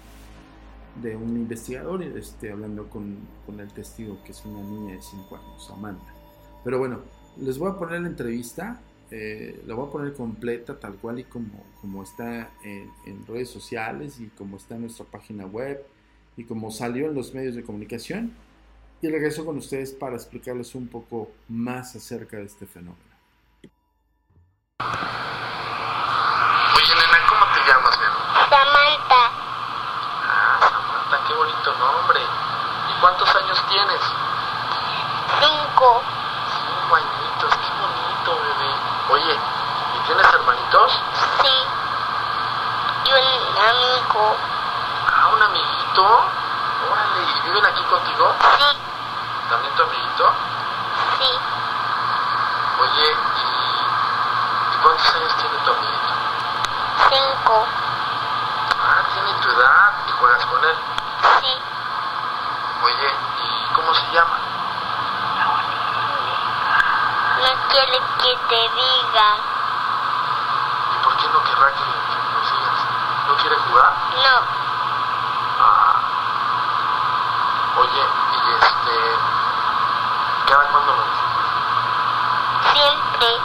de 1.03 1.17
un 1.17 1.37
investigador, 1.37 2.03
este, 2.03 2.53
hablando 2.53 2.89
con, 2.89 3.19
con 3.47 3.59
el 3.59 3.69
testigo 3.73 4.19
que 4.25 4.33
es 4.33 4.45
una 4.45 4.63
niña 4.63 4.95
de 4.95 5.03
5 5.03 5.37
años, 5.37 5.71
Amanda. 5.71 6.15
Pero 6.63 6.79
bueno, 6.79 7.01
les 7.41 7.59
voy 7.59 7.71
a 7.71 7.75
poner 7.75 8.01
la 8.01 8.09
entrevista, 8.09 8.81
eh, 9.11 9.63
la 9.67 9.75
voy 9.75 9.89
a 9.89 9.91
poner 9.91 10.15
completa 10.15 10.79
tal 10.79 10.95
cual 10.95 11.19
y 11.19 11.25
como, 11.25 11.65
como 11.81 12.03
está 12.03 12.51
en, 12.63 12.91
en, 13.07 13.27
redes 13.27 13.51
sociales 13.51 14.21
y 14.21 14.29
como 14.29 14.57
está 14.57 14.77
en 14.77 14.83
nuestra 14.83 15.05
página 15.05 15.47
web 15.47 15.85
y 16.37 16.45
como 16.45 16.71
salió 16.71 17.09
en 17.09 17.15
los 17.15 17.35
medios 17.35 17.55
de 17.55 17.65
comunicación. 17.65 18.33
Y 19.03 19.09
regreso 19.09 19.47
con 19.47 19.57
ustedes 19.57 19.93
para 19.93 20.15
explicarles 20.15 20.75
un 20.75 20.87
poco 20.87 21.31
más 21.49 21.97
acerca 21.97 22.37
de 22.37 22.45
este 22.45 22.67
fenómeno. 22.67 23.01
Oye, 24.81 24.91
nena, 26.95 27.19
¿cómo 27.29 27.47
te 27.55 27.61
llamas? 27.67 27.99
Samantha, 28.51 29.23
Ah, 30.23 30.59
Samantha, 30.61 31.17
qué 31.27 31.33
bonito 31.35 31.73
nombre. 31.79 32.21
¿Y 32.21 32.93
cuántos 33.01 33.35
años 33.35 33.59
tienes? 33.71 34.03
Cinco 35.41 36.03
añitos, 36.95 37.57
qué 37.57 37.71
bonito, 37.81 38.31
bebé. 38.43 39.00
Oye, 39.11 39.35
¿y 39.35 39.99
tienes 40.07 40.27
hermanitos? 40.33 40.93
sí, 41.43 41.67
y 43.05 43.13
un 43.13 43.59
amigo, 43.69 44.37
Ah, 45.13 45.29
un 45.35 45.43
amiguito. 45.43 46.05
Órale, 46.91 47.23
¿y 47.23 47.41
viven 47.49 47.65
aquí 47.67 47.83
contigo? 47.85 48.35
sí, 48.59 48.77
¿También 49.51 49.75
tu 49.75 49.83
amiguito? 49.83 50.33
sí, 51.19 51.31
Oye, 52.81 53.11
¿y, 53.11 54.75
¿y 54.75 54.77
cuántos 54.83 55.15
años 55.15 55.35
tiene 55.37 55.57
tu 55.65 55.71
amiguito? 55.73 56.13
cinco, 57.11 57.67
Ah, 58.83 59.03
tiene 59.13 59.33
tu 59.43 59.49
edad 59.51 59.93
y 60.09 60.13
juegas 60.13 60.47
con 60.47 60.65
él. 60.65 60.77
sí, 61.43 61.59
Oye, 62.85 63.15
¿y 63.43 63.75
cómo 63.75 63.93
se 63.95 64.07
llama? 64.13 64.39
no 67.41 67.69
quiere 67.71 68.01
que 68.23 68.37
te 68.49 68.61
diga, 68.75 69.29
¿Y 70.93 71.05
por 71.05 71.17
qué 71.17 71.27
no 71.33 71.43
querrá 71.45 71.73
que, 71.73 71.85
que 71.85 72.19
nos 72.35 72.53
digas? 72.53 72.81
¿No 73.29 73.35
quiere 73.37 73.57
jugar? 73.57 73.93
no, 74.23 74.61
Ah. 75.63 75.95
Oye, 77.79 78.05
y 78.33 78.53
este. 78.55 78.97
¿Cada 80.47 80.65
cuándo 80.69 80.93
lo 80.93 81.03
ves? 81.03 81.21
siempre, 82.73 83.41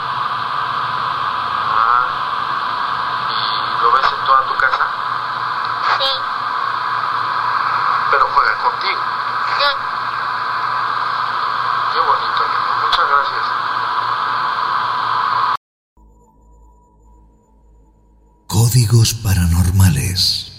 Códigos 18.85 19.15
paranormales. 19.15 20.51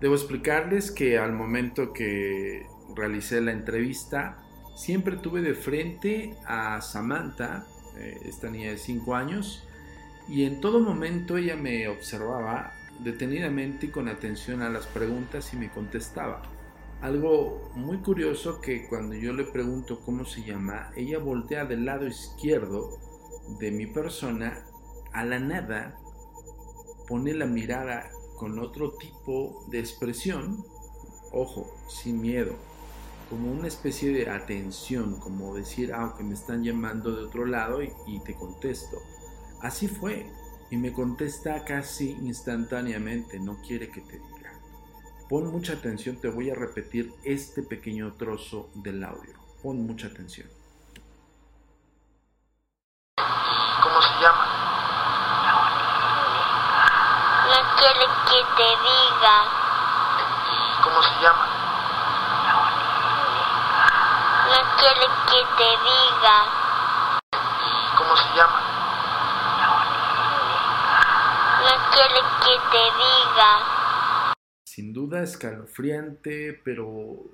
Debo 0.00 0.14
explicarles 0.14 0.90
que 0.90 1.18
al 1.18 1.32
momento 1.32 1.94
que 1.94 2.66
realicé 2.94 3.40
la 3.40 3.52
entrevista, 3.52 4.42
siempre 4.74 5.16
tuve 5.16 5.40
de 5.40 5.54
frente 5.54 6.34
a 6.46 6.82
Samantha, 6.82 7.64
eh, 7.96 8.18
esta 8.26 8.50
niña 8.50 8.70
de 8.70 8.76
5 8.76 9.14
años, 9.14 9.66
y 10.28 10.44
en 10.44 10.60
todo 10.60 10.80
momento 10.80 11.38
ella 11.38 11.56
me 11.56 11.88
observaba 11.88 12.74
detenidamente 12.98 13.86
y 13.86 13.90
con 13.90 14.08
atención 14.08 14.60
a 14.60 14.68
las 14.68 14.86
preguntas 14.86 15.54
y 15.54 15.56
me 15.56 15.70
contestaba. 15.70 16.42
Algo 17.00 17.70
muy 17.74 17.98
curioso 17.98 18.60
que 18.60 18.86
cuando 18.88 19.14
yo 19.14 19.32
le 19.32 19.44
pregunto 19.44 20.00
cómo 20.00 20.26
se 20.26 20.42
llama, 20.42 20.90
ella 20.96 21.18
voltea 21.18 21.64
del 21.64 21.86
lado 21.86 22.06
izquierdo 22.06 22.98
de 23.58 23.70
mi 23.70 23.86
persona 23.86 24.65
a 25.16 25.24
la 25.24 25.38
nada, 25.38 25.98
pone 27.08 27.32
la 27.32 27.46
mirada 27.46 28.10
con 28.36 28.58
otro 28.58 28.92
tipo 28.98 29.64
de 29.70 29.78
expresión, 29.80 30.62
ojo, 31.32 31.74
sin 31.88 32.20
miedo, 32.20 32.54
como 33.30 33.50
una 33.50 33.66
especie 33.66 34.12
de 34.12 34.28
atención, 34.28 35.18
como 35.18 35.54
decir, 35.54 35.94
ah, 35.94 36.14
que 36.18 36.22
me 36.22 36.34
están 36.34 36.62
llamando 36.62 37.16
de 37.16 37.24
otro 37.24 37.46
lado 37.46 37.82
y, 37.82 38.20
te 38.26 38.34
contesto. 38.34 38.98
Así 39.62 39.88
fue, 39.88 40.30
y 40.70 40.76
me 40.76 40.92
contesta 40.92 41.64
casi 41.64 42.10
instantáneamente, 42.10 43.40
no 43.40 43.58
quiere 43.66 43.88
que 43.88 44.02
te 44.02 44.18
diga. 44.18 44.52
Pon 45.30 45.50
mucha 45.50 45.72
atención, 45.72 46.16
te 46.16 46.28
voy 46.28 46.50
a 46.50 46.54
repetir 46.54 47.10
este 47.24 47.62
pequeño 47.62 48.12
trozo 48.12 48.68
del 48.74 49.02
audio. 49.02 49.32
Pon 49.62 49.86
mucha 49.86 50.08
atención. 50.08 50.46
¿Y 53.18 53.82
cómo 53.82 54.02
se 54.02 54.22
llama? 54.22 54.66
No 57.76 57.82
quiere 57.82 58.06
que 58.28 58.40
te 58.56 58.68
diga, 58.86 59.36
¿Y 60.48 60.82
cómo 60.82 61.02
se 61.02 61.22
llama? 61.22 61.46
no 64.48 64.76
quiere 64.78 65.06
que 65.26 65.40
te 65.58 65.70
diga, 65.84 66.36
¿Y 67.32 67.96
cómo 67.96 68.16
se 68.16 68.28
llama? 68.34 68.60
no 71.64 71.90
quiere 71.92 72.20
que 72.44 72.54
te 72.70 72.84
diga, 72.96 74.34
sin 74.64 74.92
duda 74.92 75.22
escalofriante, 75.22 76.60
pero 76.64 77.24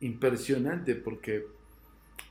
impresionante 0.00 0.94
porque 0.96 1.46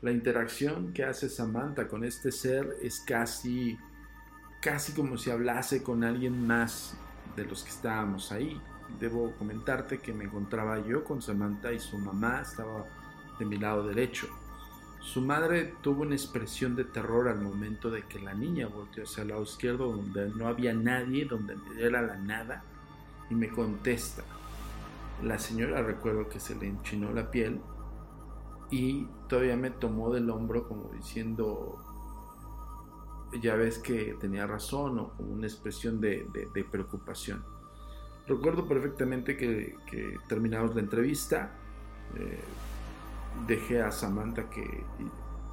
la 0.01 0.11
interacción 0.11 0.93
que 0.93 1.03
hace 1.05 1.29
Samantha 1.29 1.87
con 1.87 2.03
este 2.03 2.31
ser 2.31 2.75
es 2.81 2.99
casi, 2.99 3.77
casi 4.61 4.93
como 4.93 5.17
si 5.17 5.31
hablase 5.31 5.81
con 5.83 6.03
alguien 6.03 6.45
más 6.45 6.97
de 7.37 7.45
los 7.45 7.63
que 7.63 7.69
estábamos 7.69 8.33
ahí. 8.33 8.59
Debo 8.99 9.31
comentarte 9.37 9.99
que 9.99 10.11
me 10.11 10.25
encontraba 10.25 10.85
yo 10.85 11.05
con 11.05 11.21
Samantha 11.21 11.71
y 11.71 11.79
su 11.79 11.97
mamá 11.97 12.41
estaba 12.41 12.85
de 13.39 13.45
mi 13.45 13.57
lado 13.57 13.87
derecho. 13.87 14.27
Su 14.99 15.21
madre 15.21 15.75
tuvo 15.81 16.01
una 16.01 16.15
expresión 16.15 16.75
de 16.75 16.83
terror 16.83 17.29
al 17.29 17.39
momento 17.39 17.89
de 17.89 18.03
que 18.03 18.19
la 18.19 18.33
niña 18.33 18.67
volteó 18.67 19.03
hacia 19.03 19.21
el 19.21 19.29
lado 19.29 19.43
izquierdo 19.43 19.95
donde 19.95 20.29
no 20.29 20.47
había 20.47 20.73
nadie, 20.73 21.25
donde 21.25 21.55
era 21.79 22.01
la 22.01 22.17
nada, 22.17 22.63
y 23.29 23.35
me 23.35 23.49
contesta. 23.49 24.23
La 25.23 25.39
señora 25.39 25.81
recuerdo 25.81 26.27
que 26.27 26.39
se 26.39 26.55
le 26.55 26.67
enchinó 26.67 27.11
la 27.13 27.31
piel 27.31 27.61
y 28.69 29.07
todavía 29.29 29.55
me 29.55 29.69
tomó 29.69 30.11
del 30.13 30.29
hombro 30.29 30.67
como 30.67 30.89
diciendo, 30.89 31.83
ya 33.41 33.55
ves 33.55 33.79
que 33.79 34.15
tenía 34.19 34.47
razón 34.47 34.99
o 34.99 35.09
con 35.09 35.31
una 35.31 35.47
expresión 35.47 35.99
de, 35.99 36.27
preocupación. 36.71 37.43
Recuerdo 38.27 38.67
perfectamente 38.67 39.37
que, 39.37 39.75
que 39.89 40.17
terminamos 40.27 40.75
la 40.75 40.81
entrevista, 40.81 41.51
eh, 42.15 42.39
dejé 43.47 43.81
a 43.81 43.91
Samantha 43.91 44.49
que 44.49 44.83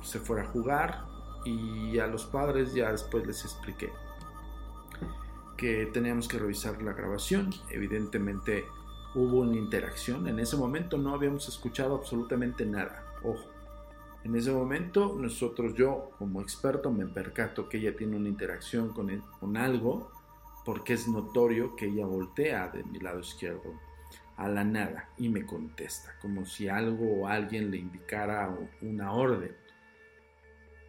se 0.02 0.18
fuera 0.18 0.42
a 0.42 0.46
jugar 0.46 1.04
y 1.44 1.98
a 1.98 2.06
los 2.06 2.24
padres 2.24 2.74
ya 2.74 2.90
después 2.90 3.26
les 3.26 3.44
expliqué 3.44 3.92
que 5.56 5.86
teníamos 5.86 6.28
que 6.28 6.38
revisar 6.38 6.82
la 6.82 6.92
grabación. 6.92 7.50
Evidentemente 7.70 8.66
hubo 9.14 9.40
una 9.40 9.56
interacción. 9.56 10.26
En 10.28 10.38
ese 10.38 10.56
momento 10.56 10.98
no 10.98 11.14
habíamos 11.14 11.48
escuchado 11.48 11.94
absolutamente 11.94 12.66
nada. 12.66 13.04
Ojo. 13.22 13.53
En 14.24 14.34
ese 14.34 14.52
momento 14.52 15.16
nosotros, 15.20 15.74
yo 15.74 16.10
como 16.18 16.40
experto, 16.40 16.90
me 16.90 17.06
percato 17.06 17.68
que 17.68 17.76
ella 17.76 17.94
tiene 17.94 18.16
una 18.16 18.28
interacción 18.28 18.92
con, 18.92 19.22
con 19.38 19.56
algo 19.56 20.10
porque 20.64 20.94
es 20.94 21.06
notorio 21.06 21.76
que 21.76 21.86
ella 21.86 22.06
voltea 22.06 22.68
de 22.68 22.84
mi 22.84 22.98
lado 22.98 23.20
izquierdo 23.20 23.78
a 24.36 24.48
la 24.48 24.64
nada 24.64 25.10
y 25.18 25.28
me 25.28 25.44
contesta, 25.44 26.16
como 26.20 26.46
si 26.46 26.68
algo 26.68 27.20
o 27.20 27.28
alguien 27.28 27.70
le 27.70 27.76
indicara 27.76 28.56
una 28.80 29.12
orden. 29.12 29.52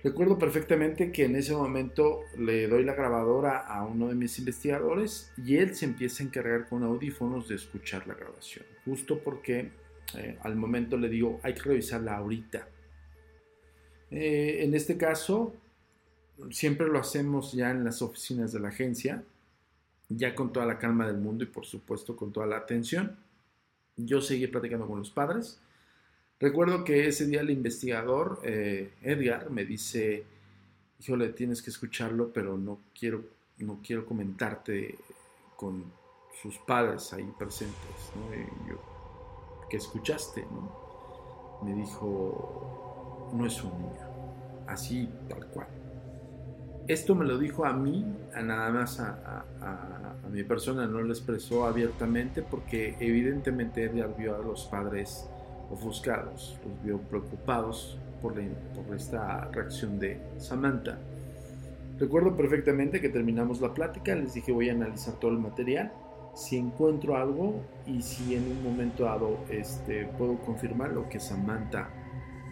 Recuerdo 0.03 0.37
perfectamente 0.37 1.11
que 1.11 1.25
en 1.25 1.35
ese 1.35 1.53
momento 1.53 2.21
le 2.37 2.67
doy 2.67 2.83
la 2.83 2.93
grabadora 2.93 3.57
a 3.59 3.83
uno 3.83 4.07
de 4.07 4.15
mis 4.15 4.37
investigadores 4.39 5.33
y 5.35 5.57
él 5.57 5.75
se 5.75 5.85
empieza 5.85 6.23
a 6.23 6.27
encargar 6.27 6.69
con 6.69 6.83
audífonos 6.83 7.47
de 7.47 7.55
escuchar 7.55 8.07
la 8.07 8.13
grabación, 8.13 8.65
justo 8.85 9.19
porque 9.19 9.71
eh, 10.15 10.37
al 10.41 10.55
momento 10.55 10.95
le 10.95 11.09
digo 11.09 11.39
hay 11.43 11.53
que 11.53 11.63
revisarla 11.63 12.17
ahorita. 12.17 12.67
Eh, 14.11 14.59
en 14.63 14.73
este 14.75 14.97
caso, 14.97 15.53
siempre 16.51 16.87
lo 16.87 16.99
hacemos 16.99 17.53
ya 17.53 17.71
en 17.71 17.83
las 17.83 18.01
oficinas 18.01 18.51
de 18.51 18.59
la 18.59 18.69
agencia, 18.69 19.23
ya 20.09 20.35
con 20.35 20.53
toda 20.53 20.65
la 20.65 20.77
calma 20.77 21.07
del 21.07 21.17
mundo 21.17 21.43
y 21.43 21.47
por 21.47 21.65
supuesto 21.65 22.15
con 22.15 22.31
toda 22.31 22.45
la 22.45 22.57
atención. 22.57 23.17
Yo 23.97 24.21
seguí 24.21 24.47
platicando 24.47 24.87
con 24.87 24.99
los 24.99 25.09
padres. 25.09 25.59
Recuerdo 26.39 26.83
que 26.83 27.07
ese 27.07 27.25
día 27.25 27.41
el 27.41 27.49
investigador, 27.49 28.41
eh, 28.43 28.93
Edgar, 29.01 29.49
me 29.49 29.65
dice, 29.65 30.25
híjole, 30.99 31.29
tienes 31.29 31.61
que 31.61 31.69
escucharlo, 31.69 32.31
pero 32.33 32.57
no 32.57 32.79
quiero, 32.97 33.23
no 33.57 33.79
quiero 33.81 34.05
comentarte 34.05 34.95
con 35.55 35.85
sus 36.41 36.57
padres 36.59 37.13
ahí 37.13 37.31
presentes. 37.37 38.11
¿no? 38.15 38.35
Y 38.35 38.69
yo, 38.69 38.81
¿qué 39.69 39.77
escuchaste? 39.77 40.41
¿no? 40.41 41.61
Me 41.63 41.73
dijo, 41.73 42.84
no 43.33 43.45
es 43.45 43.63
un 43.63 43.71
niño, 43.71 44.07
así 44.67 45.09
tal 45.27 45.45
cual. 45.47 45.67
Esto 46.87 47.15
me 47.15 47.25
lo 47.25 47.39
dijo 47.39 47.65
a 47.65 47.73
mí, 47.73 48.05
a 48.35 48.43
nada 48.43 48.69
más 48.69 48.99
a, 48.99 49.43
mi 50.31 50.43
persona, 50.43 50.85
no 50.85 51.01
lo 51.01 51.13
expresó 51.13 51.65
abiertamente 51.65 52.41
porque 52.41 52.95
evidentemente 52.99 53.83
Edgar 53.83 54.15
vio 54.17 54.35
a 54.35 54.39
los 54.39 54.65
padres 54.65 55.27
ofuscados, 55.71 56.59
los 56.63 56.83
vio 56.83 56.99
preocupados 56.99 57.97
por, 58.21 58.37
la, 58.37 58.43
por 58.75 58.95
esta 58.95 59.45
reacción 59.45 59.97
de 59.97 60.19
Samantha. 60.37 60.99
Recuerdo 61.97 62.35
perfectamente 62.35 62.99
que 62.99 63.09
terminamos 63.09 63.61
la 63.61 63.73
plática, 63.73 64.13
les 64.13 64.33
dije 64.33 64.51
voy 64.51 64.69
a 64.69 64.73
analizar 64.73 65.15
todo 65.15 65.31
el 65.31 65.39
material, 65.39 65.91
si 66.35 66.57
encuentro 66.57 67.15
algo 67.15 67.61
y 67.87 68.01
si 68.01 68.35
en 68.35 68.43
un 68.51 68.63
momento 68.63 69.05
dado 69.05 69.37
este, 69.49 70.05
puedo 70.17 70.37
confirmar 70.39 70.91
lo 70.91 71.07
que 71.07 71.19
Samantha 71.19 71.89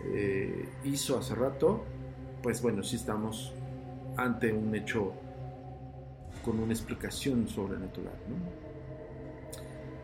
eh, 0.06 0.70
hizo 0.84 1.18
hace 1.18 1.36
rato, 1.36 1.84
pues 2.42 2.62
bueno, 2.62 2.84
si 2.84 2.98
estamos 2.98 3.54
ante 4.18 4.52
un 4.52 4.76
hecho 4.76 5.14
con 6.44 6.60
una 6.60 6.74
explicación 6.74 7.48
sobrenatural. 7.48 8.14
¿no? 8.28 8.36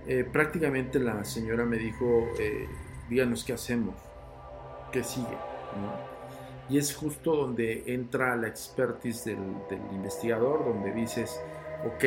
Eh, 0.08 0.24
prácticamente 0.24 1.00
la 1.00 1.24
señora 1.26 1.66
me 1.66 1.78
dijo, 1.78 2.28
eh, 2.40 2.68
díganos 3.10 3.44
qué 3.44 3.54
hacemos, 3.54 3.96
qué 4.92 5.04
sigue. 5.04 5.28
¿no? 5.28 6.74
Y 6.74 6.78
es 6.78 6.96
justo 6.96 7.36
donde 7.36 7.84
entra 7.94 8.36
la 8.36 8.48
expertise 8.48 9.26
del, 9.26 9.40
del, 9.70 9.82
investigador, 9.92 10.66
donde 10.66 10.94
dices, 10.94 11.40
ok, 11.86 12.04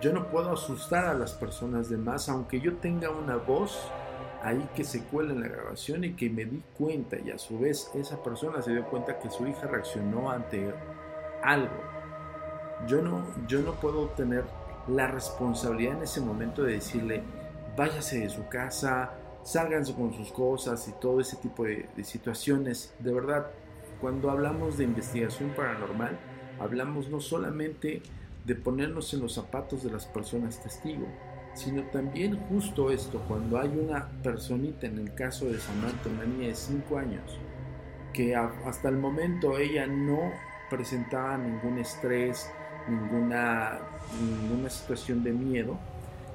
yo 0.00 0.12
no 0.12 0.30
puedo 0.30 0.52
asustar 0.52 1.06
a 1.06 1.14
las 1.14 1.32
personas 1.32 1.88
de 1.88 1.96
más, 1.96 2.28
aunque 2.28 2.60
yo 2.60 2.76
tenga 2.76 3.10
una 3.10 3.36
voz 3.36 3.90
ahí 4.42 4.68
que 4.74 4.84
se 4.84 5.02
cuela 5.04 5.32
en 5.32 5.40
la 5.40 5.48
grabación 5.48 6.04
y 6.04 6.12
que 6.14 6.30
me 6.30 6.44
di 6.44 6.62
cuenta 6.76 7.18
y 7.18 7.30
a 7.30 7.38
su 7.38 7.58
vez 7.58 7.90
esa 7.94 8.22
persona 8.22 8.62
se 8.62 8.72
dio 8.72 8.84
cuenta 8.86 9.18
que 9.18 9.30
su 9.30 9.46
hija 9.46 9.66
reaccionó 9.66 10.30
ante 10.30 10.72
algo. 11.42 11.82
Yo 12.86 13.02
no, 13.02 13.26
yo 13.46 13.60
no 13.60 13.74
puedo 13.74 14.08
tener 14.10 14.44
la 14.86 15.06
responsabilidad 15.08 15.96
en 15.96 16.02
ese 16.02 16.20
momento 16.20 16.62
de 16.62 16.74
decirle, 16.74 17.22
váyase 17.76 18.20
de 18.20 18.30
su 18.30 18.48
casa, 18.48 19.12
sálganse 19.42 19.94
con 19.94 20.12
sus 20.14 20.30
cosas 20.30 20.86
y 20.88 20.92
todo 21.00 21.20
ese 21.20 21.36
tipo 21.36 21.64
de, 21.64 21.88
de 21.96 22.04
situaciones. 22.04 22.94
De 23.00 23.12
verdad, 23.12 23.48
cuando 24.00 24.30
hablamos 24.30 24.78
de 24.78 24.84
investigación 24.84 25.50
paranormal, 25.50 26.16
hablamos 26.60 27.08
no 27.08 27.20
solamente 27.20 28.02
de 28.44 28.54
ponernos 28.54 29.12
en 29.12 29.20
los 29.20 29.34
zapatos 29.34 29.82
de 29.82 29.90
las 29.90 30.06
personas 30.06 30.62
testigo, 30.62 31.06
sino 31.58 31.82
también 31.84 32.38
justo 32.48 32.90
esto, 32.92 33.20
cuando 33.26 33.58
hay 33.58 33.68
una 33.68 34.08
personita, 34.22 34.86
en 34.86 34.98
el 34.98 35.12
caso 35.14 35.46
de 35.46 35.58
Samantha, 35.58 36.08
una 36.08 36.24
niña 36.24 36.48
de 36.48 36.54
5 36.54 36.98
años, 36.98 37.36
que 38.12 38.36
hasta 38.36 38.88
el 38.88 38.96
momento 38.96 39.58
ella 39.58 39.84
no 39.86 40.32
presentaba 40.70 41.36
ningún 41.36 41.78
estrés, 41.78 42.48
ninguna, 42.88 43.80
ninguna 44.22 44.70
situación 44.70 45.24
de 45.24 45.32
miedo, 45.32 45.76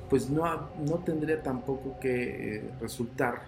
pues 0.10 0.30
no, 0.30 0.44
no 0.86 0.98
tendría 1.06 1.42
tampoco 1.42 1.98
que 2.02 2.58
eh, 2.58 2.72
resultar 2.82 3.44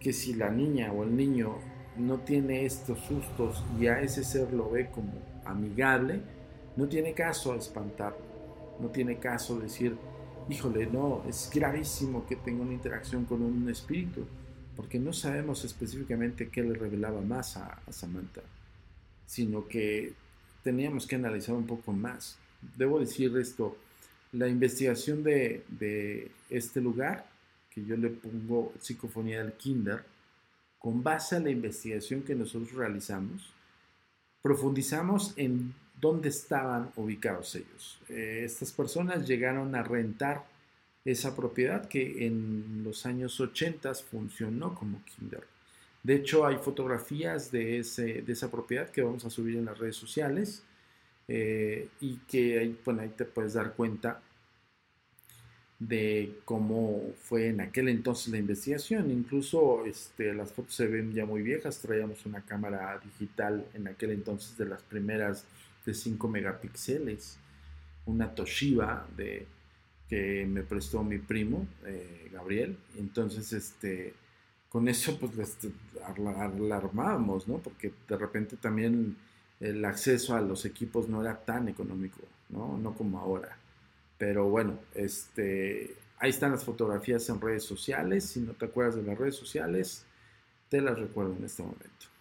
que 0.00 0.14
si 0.14 0.32
la 0.32 0.50
niña 0.50 0.92
o 0.92 1.04
el 1.04 1.14
niño 1.14 1.56
no 1.98 2.20
tiene 2.20 2.64
estos 2.64 2.98
sustos 3.00 3.62
y 3.78 3.86
a 3.86 4.00
ese 4.00 4.24
ser 4.24 4.50
lo 4.54 4.70
ve 4.70 4.88
como 4.90 5.12
amigable, 5.44 6.22
no 6.74 6.88
tiene 6.88 7.12
caso 7.12 7.54
espantarlo, 7.54 8.24
no 8.80 8.88
tiene 8.88 9.18
caso 9.18 9.58
decir, 9.58 9.98
híjole, 10.48 10.86
no, 10.86 11.24
es 11.28 11.50
gravísimo 11.52 12.26
que 12.26 12.36
tenga 12.36 12.62
una 12.62 12.72
interacción 12.72 13.24
con 13.24 13.42
un 13.42 13.68
espíritu, 13.68 14.26
porque 14.76 14.98
no 14.98 15.12
sabemos 15.12 15.64
específicamente 15.64 16.48
qué 16.48 16.62
le 16.62 16.74
revelaba 16.74 17.20
más 17.20 17.56
a, 17.56 17.80
Samantha, 17.90 18.42
sino 19.26 19.68
que 19.68 20.12
teníamos 20.62 21.06
que 21.06 21.16
analizar 21.16 21.54
un 21.54 21.66
poco 21.66 21.92
más. 21.92 22.38
Debo 22.76 23.00
decir 23.00 23.36
esto, 23.36 23.76
la 24.32 24.48
investigación 24.48 25.22
de, 25.22 25.64
de 25.68 26.30
este 26.48 26.80
lugar, 26.80 27.26
que 27.70 27.84
yo 27.84 27.96
le 27.96 28.10
pongo 28.10 28.72
psicofonía 28.80 29.42
del 29.42 29.52
kinder, 29.54 30.04
con 30.78 31.02
base 31.02 31.36
a 31.36 31.40
la 31.40 31.50
investigación 31.50 32.22
que 32.22 32.34
nosotros 32.34 32.72
realizamos, 32.72 33.52
profundizamos 34.42 35.32
en 35.36 35.74
dónde 36.02 36.30
estaban 36.30 36.90
ubicados 36.96 37.54
ellos. 37.54 38.00
Eh, 38.08 38.42
estas 38.44 38.72
personas 38.72 39.26
llegaron 39.26 39.74
a 39.76 39.84
rentar 39.84 40.44
esa 41.04 41.34
propiedad 41.34 41.88
que 41.88 42.26
en 42.26 42.82
los 42.84 43.06
años 43.06 43.40
80 43.40 43.94
funcionó 43.94 44.74
como 44.74 45.00
kinder. 45.04 45.44
De 46.02 46.16
hecho, 46.16 46.44
hay 46.44 46.56
fotografías 46.56 47.52
de, 47.52 47.78
ese, 47.78 48.22
de 48.22 48.32
esa 48.32 48.50
propiedad 48.50 48.90
que 48.90 49.02
vamos 49.02 49.24
a 49.24 49.30
subir 49.30 49.56
en 49.56 49.64
las 49.64 49.78
redes 49.78 49.94
sociales 49.94 50.64
eh, 51.28 51.88
y 52.00 52.16
que 52.28 52.58
ahí, 52.58 52.76
bueno, 52.84 53.02
ahí 53.02 53.10
te 53.10 53.24
puedes 53.24 53.52
dar 53.52 53.74
cuenta 53.74 54.20
de 55.78 56.40
cómo 56.44 57.12
fue 57.20 57.48
en 57.48 57.60
aquel 57.60 57.88
entonces 57.88 58.32
la 58.32 58.38
investigación. 58.38 59.08
Incluso 59.12 59.84
este, 59.86 60.34
las 60.34 60.50
fotos 60.52 60.74
se 60.74 60.88
ven 60.88 61.12
ya 61.12 61.26
muy 61.26 61.42
viejas. 61.42 61.78
Traíamos 61.78 62.26
una 62.26 62.40
cámara 62.42 63.00
digital 63.04 63.64
en 63.74 63.86
aquel 63.86 64.10
entonces 64.10 64.56
de 64.58 64.66
las 64.66 64.82
primeras 64.82 65.44
de 65.84 65.94
5 65.94 66.28
megapíxeles. 66.28 67.38
Una 68.06 68.34
Toshiba 68.34 69.06
de, 69.16 69.46
que 70.08 70.44
me 70.46 70.62
prestó 70.62 71.02
mi 71.02 71.18
primo, 71.18 71.66
eh, 71.86 72.28
Gabriel. 72.32 72.76
Entonces, 72.98 73.52
este, 73.52 74.14
con 74.68 74.88
eso 74.88 75.18
pues 75.18 75.38
este, 75.38 75.70
alarmábamos, 76.04 77.48
¿no? 77.48 77.58
Porque 77.58 77.92
de 78.08 78.16
repente 78.16 78.56
también 78.56 79.16
el 79.60 79.84
acceso 79.84 80.34
a 80.34 80.40
los 80.40 80.64
equipos 80.64 81.08
no 81.08 81.22
era 81.22 81.44
tan 81.44 81.68
económico, 81.68 82.20
¿no? 82.48 82.76
No 82.76 82.94
como 82.94 83.20
ahora. 83.20 83.56
Pero 84.18 84.48
bueno, 84.48 84.78
este, 84.94 85.96
ahí 86.18 86.30
están 86.30 86.52
las 86.52 86.64
fotografías 86.64 87.28
en 87.28 87.40
redes 87.40 87.64
sociales. 87.64 88.24
Si 88.24 88.40
no 88.40 88.52
te 88.52 88.66
acuerdas 88.66 88.96
de 88.96 89.02
las 89.02 89.18
redes 89.18 89.36
sociales, 89.36 90.04
te 90.68 90.80
las 90.80 90.98
recuerdo 90.98 91.34
en 91.36 91.44
este 91.44 91.62
momento. 91.62 92.11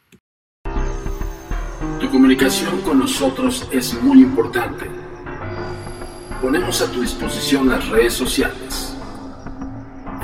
Tu 2.00 2.10
comunicación 2.10 2.82
con 2.82 3.00
nosotros 3.00 3.68
es 3.72 3.94
muy 4.02 4.22
importante. 4.22 4.90
Ponemos 6.42 6.82
a 6.82 6.92
tu 6.92 7.02
disposición 7.02 7.70
las 7.70 7.88
redes 7.90 8.14
sociales. 8.14 8.96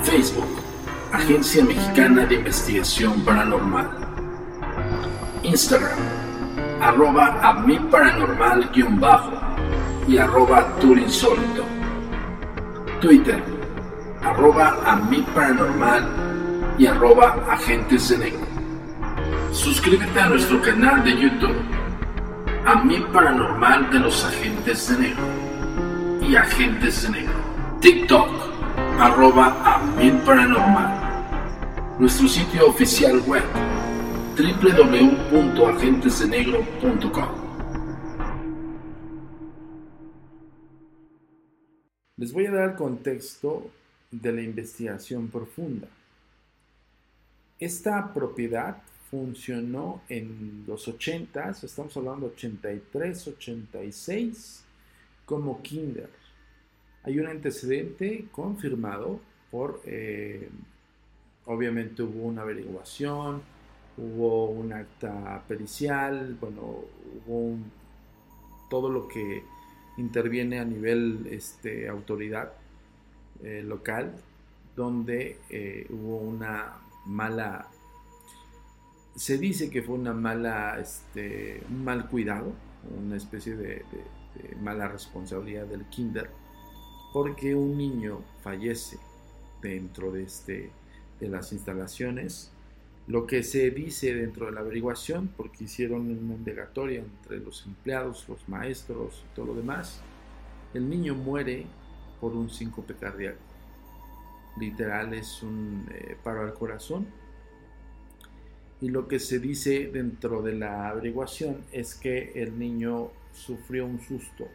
Facebook, 0.04 0.48
Agencia 1.12 1.64
Mexicana 1.64 2.26
de 2.26 2.36
Investigación 2.36 3.22
Paranormal. 3.22 3.90
Instagram, 5.44 6.00
arroba 6.82 7.40
a 7.42 7.54
mi 7.54 7.78
paranormal-bajo 7.80 9.32
y 10.08 10.18
arroba 10.18 10.76
turinsólito. 10.80 11.64
Twitter, 13.02 13.44
arroba 14.24 14.78
a 14.86 15.00
paranormal 15.36 16.08
y 16.78 16.88
arroba 16.88 17.38
agentes 17.50 18.10
de 18.10 18.18
negro. 18.18 18.47
Suscríbete 19.58 20.20
a 20.20 20.30
nuestro 20.30 20.62
canal 20.62 21.04
de 21.04 21.20
YouTube, 21.20 21.58
a 22.64 22.84
mi 22.84 23.00
paranormal 23.12 23.90
de 23.92 24.00
los 24.00 24.24
agentes 24.24 24.88
de 24.88 25.00
negro 25.00 25.24
y 26.22 26.36
agentes 26.36 27.02
de 27.02 27.10
negro. 27.10 27.34
TikTok, 27.82 28.30
arroba 29.00 29.48
a 29.66 29.80
mi 29.98 30.12
paranormal. 30.12 31.98
Nuestro 32.00 32.28
sitio 32.28 32.68
oficial 32.68 33.20
web, 33.26 33.42
www.agentesdenegro.com. 34.38 37.30
Les 42.18 42.32
voy 42.32 42.46
a 42.46 42.52
dar 42.52 42.76
contexto 42.76 43.72
de 44.12 44.34
la 44.34 44.44
investigación 44.44 45.30
profunda. 45.30 45.88
Esta 47.58 48.14
propiedad 48.14 48.84
funcionó 49.10 50.02
en 50.10 50.66
los 50.68 50.88
80, 50.88 51.52
estamos 51.64 51.96
hablando 51.96 52.28
de 52.28 52.34
83, 52.34 53.28
86, 53.28 54.64
como 55.26 55.62
kinder. 55.62 56.10
Hay 57.04 57.20
un 57.20 57.28
antecedente 57.28 58.26
confirmado 58.32 59.20
por, 59.50 59.82
eh, 59.86 60.50
obviamente 61.46 62.04
hubo 62.04 62.28
una 62.28 62.42
averiguación, 62.42 63.42
hubo 63.98 64.50
un 64.50 64.74
acta 64.74 65.42
pericial, 65.48 66.38
bueno, 66.40 66.84
hubo 67.26 67.40
un, 67.40 67.72
todo 68.70 68.90
lo 68.90 69.08
que 69.08 69.44
interviene 69.98 70.60
a 70.60 70.66
nivel 70.66 71.28
este, 71.32 71.88
autoridad 71.88 72.52
eh, 73.42 73.64
local, 73.64 74.14
donde 74.76 75.40
eh, 75.50 75.88
hubo 75.90 76.18
una 76.18 76.78
mala 77.06 77.68
Se 79.18 79.40
dice 79.40 79.72
que 79.72 79.82
fue 79.82 79.96
una 79.96 80.14
mala, 80.14 80.80
este, 80.80 81.64
un 81.72 81.84
mal 81.84 82.08
cuidado, 82.08 82.54
una 83.04 83.18
especie 83.18 83.56
de, 83.56 83.84
mala 84.62 84.88
responsabilidad 84.88 85.66
del 85.66 85.86
kinder, 85.86 86.30
porque 87.12 87.56
un 87.56 87.76
niño 87.76 88.22
fallece 88.44 89.00
dentro 89.60 90.12
de, 90.12 90.22
este, 90.22 90.70
de 91.20 91.30
las 91.30 91.52
instalaciones. 91.52 92.52
Lo 93.08 93.26
que 93.26 93.42
se 93.42 93.72
dice 93.72 94.14
dentro 94.14 94.46
de 94.46 94.52
la 94.52 94.60
averiguación, 94.60 95.30
porque 95.36 95.64
hicieron 95.64 96.02
una 96.02 96.36
indagatoria 96.36 97.00
entre 97.00 97.40
los 97.40 97.66
empleados, 97.66 98.30
los 98.30 98.48
maestros 98.48 99.24
y 99.26 99.36
todo 99.36 99.48
lo 99.48 99.56
demás, 99.56 100.00
el 100.76 100.88
niño 100.88 101.16
muere 101.16 101.66
por 102.22 102.34
un 102.36 102.52
síncope 102.52 102.94
cardíaco. 102.94 103.40
Literal 104.60 105.16
es 105.16 105.42
un 105.42 105.90
eh, 105.92 106.16
paro 106.24 106.44
al 106.44 106.54
corazón. 106.54 107.08
Y 108.80 108.90
lo 108.90 109.08
que 109.08 109.20
se 109.20 109.40
dice 109.40 109.90
dentro 109.92 110.42
de 110.42 110.54
la 110.54 110.90
averiguación 110.90 111.58
es 111.72 111.96
que 111.96 112.32
el 112.36 112.60
niño 112.60 113.10
sufrió 113.34 113.86
un 113.86 114.00
susto 114.00 114.48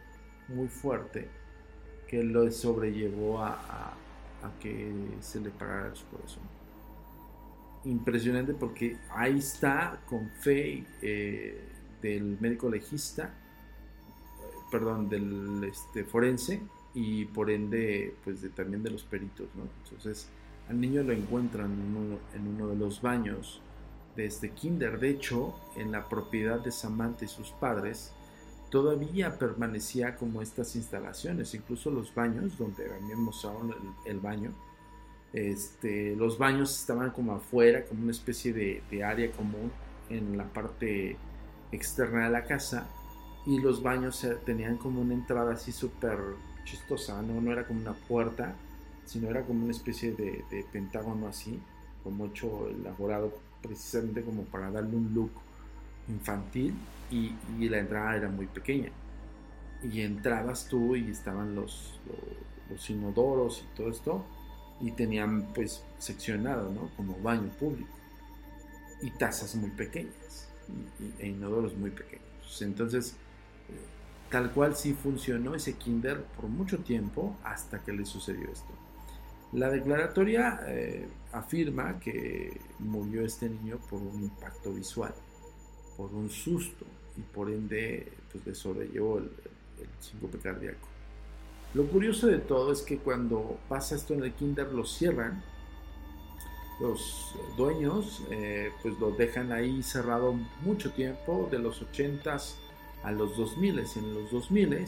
muy 0.47 0.67
fuerte 0.67 1.27
que 2.07 2.23
lo 2.23 2.49
sobrellevó 2.51 3.41
a, 3.41 3.93
que 4.61 4.91
se 5.21 5.39
le 5.39 5.49
parara 5.49 5.93
su 5.95 6.05
corazón. 6.07 6.43
Impresionante 7.85 8.53
porque 8.53 8.97
ahí 9.09 9.39
está 9.39 9.99
con 10.05 10.29
fe 10.29 10.85
eh, 11.01 11.61
del 12.01 12.37
médico 12.39 12.69
legista, 12.69 13.33
perdón, 14.71 15.09
del 15.09 15.65
este, 15.69 16.05
forense 16.05 16.61
y 16.93 17.25
por 17.25 17.49
ende 17.49 18.15
pues 18.23 18.41
de, 18.41 18.49
también 18.49 18.83
de 18.83 18.91
los 18.91 19.03
peritos. 19.03 19.47
¿no? 19.55 19.63
Entonces 19.83 20.29
al 20.69 20.79
niño 20.79 21.03
lo 21.03 21.11
encuentran 21.11 21.71
en 21.71 22.39
en 22.39 22.47
uno 22.47 22.67
de 22.67 22.77
los 22.77 23.01
baños 23.01 23.61
de 24.15 24.25
este 24.25 24.51
kinder. 24.51 24.99
De 24.99 25.09
hecho, 25.09 25.55
en 25.75 25.91
la 25.91 26.07
propiedad 26.07 26.59
de 26.59 26.71
Samantha 26.71 27.25
y 27.25 27.27
sus 27.27 27.51
padres, 27.51 28.13
todavía 28.69 29.37
permanecía 29.37 30.15
como 30.15 30.41
estas 30.41 30.75
instalaciones, 30.75 31.53
incluso 31.53 31.91
los 31.91 32.13
baños, 32.13 32.57
donde 32.57 32.87
también 32.89 33.19
mostraron 33.21 33.71
el, 33.71 34.11
el 34.11 34.19
baño, 34.19 34.51
este, 35.31 36.15
los 36.15 36.37
baños 36.37 36.79
estaban 36.79 37.11
como 37.11 37.33
afuera, 37.33 37.85
como 37.85 38.03
una 38.03 38.11
especie 38.11 38.53
de, 38.53 38.83
de, 38.89 39.03
área 39.03 39.31
común 39.31 39.71
en 40.09 40.37
la 40.37 40.45
parte 40.45 41.17
externa 41.71 42.25
de 42.25 42.31
la 42.31 42.45
casa, 42.45 42.87
y 43.45 43.59
los 43.59 43.81
baños 43.81 44.25
tenían 44.45 44.77
como 44.77 45.01
una 45.01 45.13
entrada 45.13 45.53
así 45.53 45.71
súper 45.71 46.17
chistosa, 46.65 47.21
¿no? 47.21 47.41
no 47.41 47.51
era 47.51 47.67
como 47.67 47.81
una 47.81 47.93
puerta, 47.93 48.55
sino 49.05 49.29
era 49.29 49.43
como 49.43 49.63
una 49.63 49.71
especie 49.71 50.13
de, 50.13 50.45
de 50.49 50.65
pentágono 50.71 51.27
así, 51.27 51.59
como 52.03 52.27
hecho 52.27 52.69
elaborado 52.69 53.33
precisamente 53.63 54.21
como 54.21 54.43
para 54.43 54.69
darle 54.69 54.95
un 54.95 55.13
look 55.13 55.31
infantil 56.07 56.75
y, 57.09 57.33
la 57.67 57.79
entrada 57.79 58.15
era 58.15 58.29
muy 58.29 58.45
pequeña. 58.45 58.91
Y 59.81 60.01
entrabas 60.01 60.67
tú 60.67 60.95
y 60.95 61.09
estaban 61.09 61.55
los, 61.55 61.99
inodoros 62.87 63.63
y 63.63 63.75
todo 63.75 63.89
esto 63.89 64.25
y 64.81 64.91
tenían 64.91 65.53
pues 65.53 65.83
seccionado, 65.97 66.71
¿no? 66.71 66.89
Como 66.97 67.17
baño 67.21 67.49
público 67.59 67.91
y 69.01 69.11
tazas 69.11 69.55
muy 69.55 69.69
pequeñas 69.71 70.49
e 71.19 71.27
inodoros 71.27 71.75
muy 71.75 71.91
pequeños. 71.91 72.61
Entonces, 72.61 73.15
eh, 73.69 73.73
tal 74.29 74.51
cual 74.51 74.75
sí 74.75 74.93
funcionó 74.93 75.55
ese 75.55 75.73
kinder 75.73 76.23
por 76.23 76.47
mucho 76.47 76.79
tiempo 76.79 77.37
hasta 77.43 77.79
que 77.83 77.93
le 77.93 78.05
sucedió 78.05 78.49
esto. 78.49 78.73
La 79.53 79.69
declaratoria 79.69 80.61
eh, 80.67 81.07
afirma 81.31 81.99
que 81.99 82.59
murió 82.79 83.23
este 83.23 83.49
niño 83.49 83.79
por 83.89 84.01
un 84.01 84.23
impacto 84.23 84.73
visual, 84.73 85.13
por 85.95 86.11
un 86.13 86.29
susto 86.29 86.85
y 87.15 87.21
por 87.21 87.49
ende 87.49 88.11
pues, 88.31 88.45
le 88.45 88.55
sobrellevó 88.55 89.19
el, 89.19 89.25
el, 89.25 89.87
síncope 89.99 90.39
cardíaco. 90.39 90.87
Lo 91.75 91.85
curioso 91.85 92.27
de 92.27 92.39
todo 92.39 92.71
es 92.71 92.81
que 92.81 92.97
cuando 92.97 93.57
pasa 93.69 93.95
esto 93.95 94.13
en 94.13 94.23
el 94.23 94.33
kinder 94.33 94.71
lo 94.71 94.85
cierran, 94.85 95.43
los 96.79 97.35
dueños 97.55 98.23
eh, 98.31 98.71
pues 98.81 98.99
lo 98.99 99.11
dejan 99.11 99.51
ahí 99.51 99.83
cerrado 99.83 100.33
mucho 100.61 100.91
tiempo, 100.91 101.47
de 101.51 101.59
los 101.59 101.81
80s 101.81 102.55
a 103.03 103.11
los 103.11 103.37
2000 103.37 103.79
en 103.79 104.13
los 104.13 104.31
2000 104.31 104.85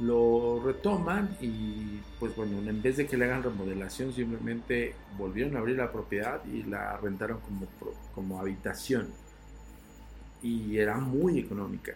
lo 0.00 0.62
retoman 0.64 1.36
y 1.40 2.00
pues 2.18 2.34
bueno, 2.34 2.58
en 2.58 2.82
vez 2.82 2.96
de 2.96 3.06
que 3.06 3.16
le 3.16 3.26
hagan 3.26 3.42
remodelación 3.42 4.12
simplemente 4.12 4.94
volvieron 5.18 5.56
a 5.56 5.58
abrir 5.58 5.76
la 5.76 5.92
propiedad 5.92 6.42
y 6.46 6.62
la 6.62 6.96
rentaron 6.96 7.40
como, 7.40 7.66
como 8.14 8.40
habitación 8.40 9.08
y 10.42 10.78
era 10.78 10.96
muy 10.98 11.38
económica, 11.38 11.92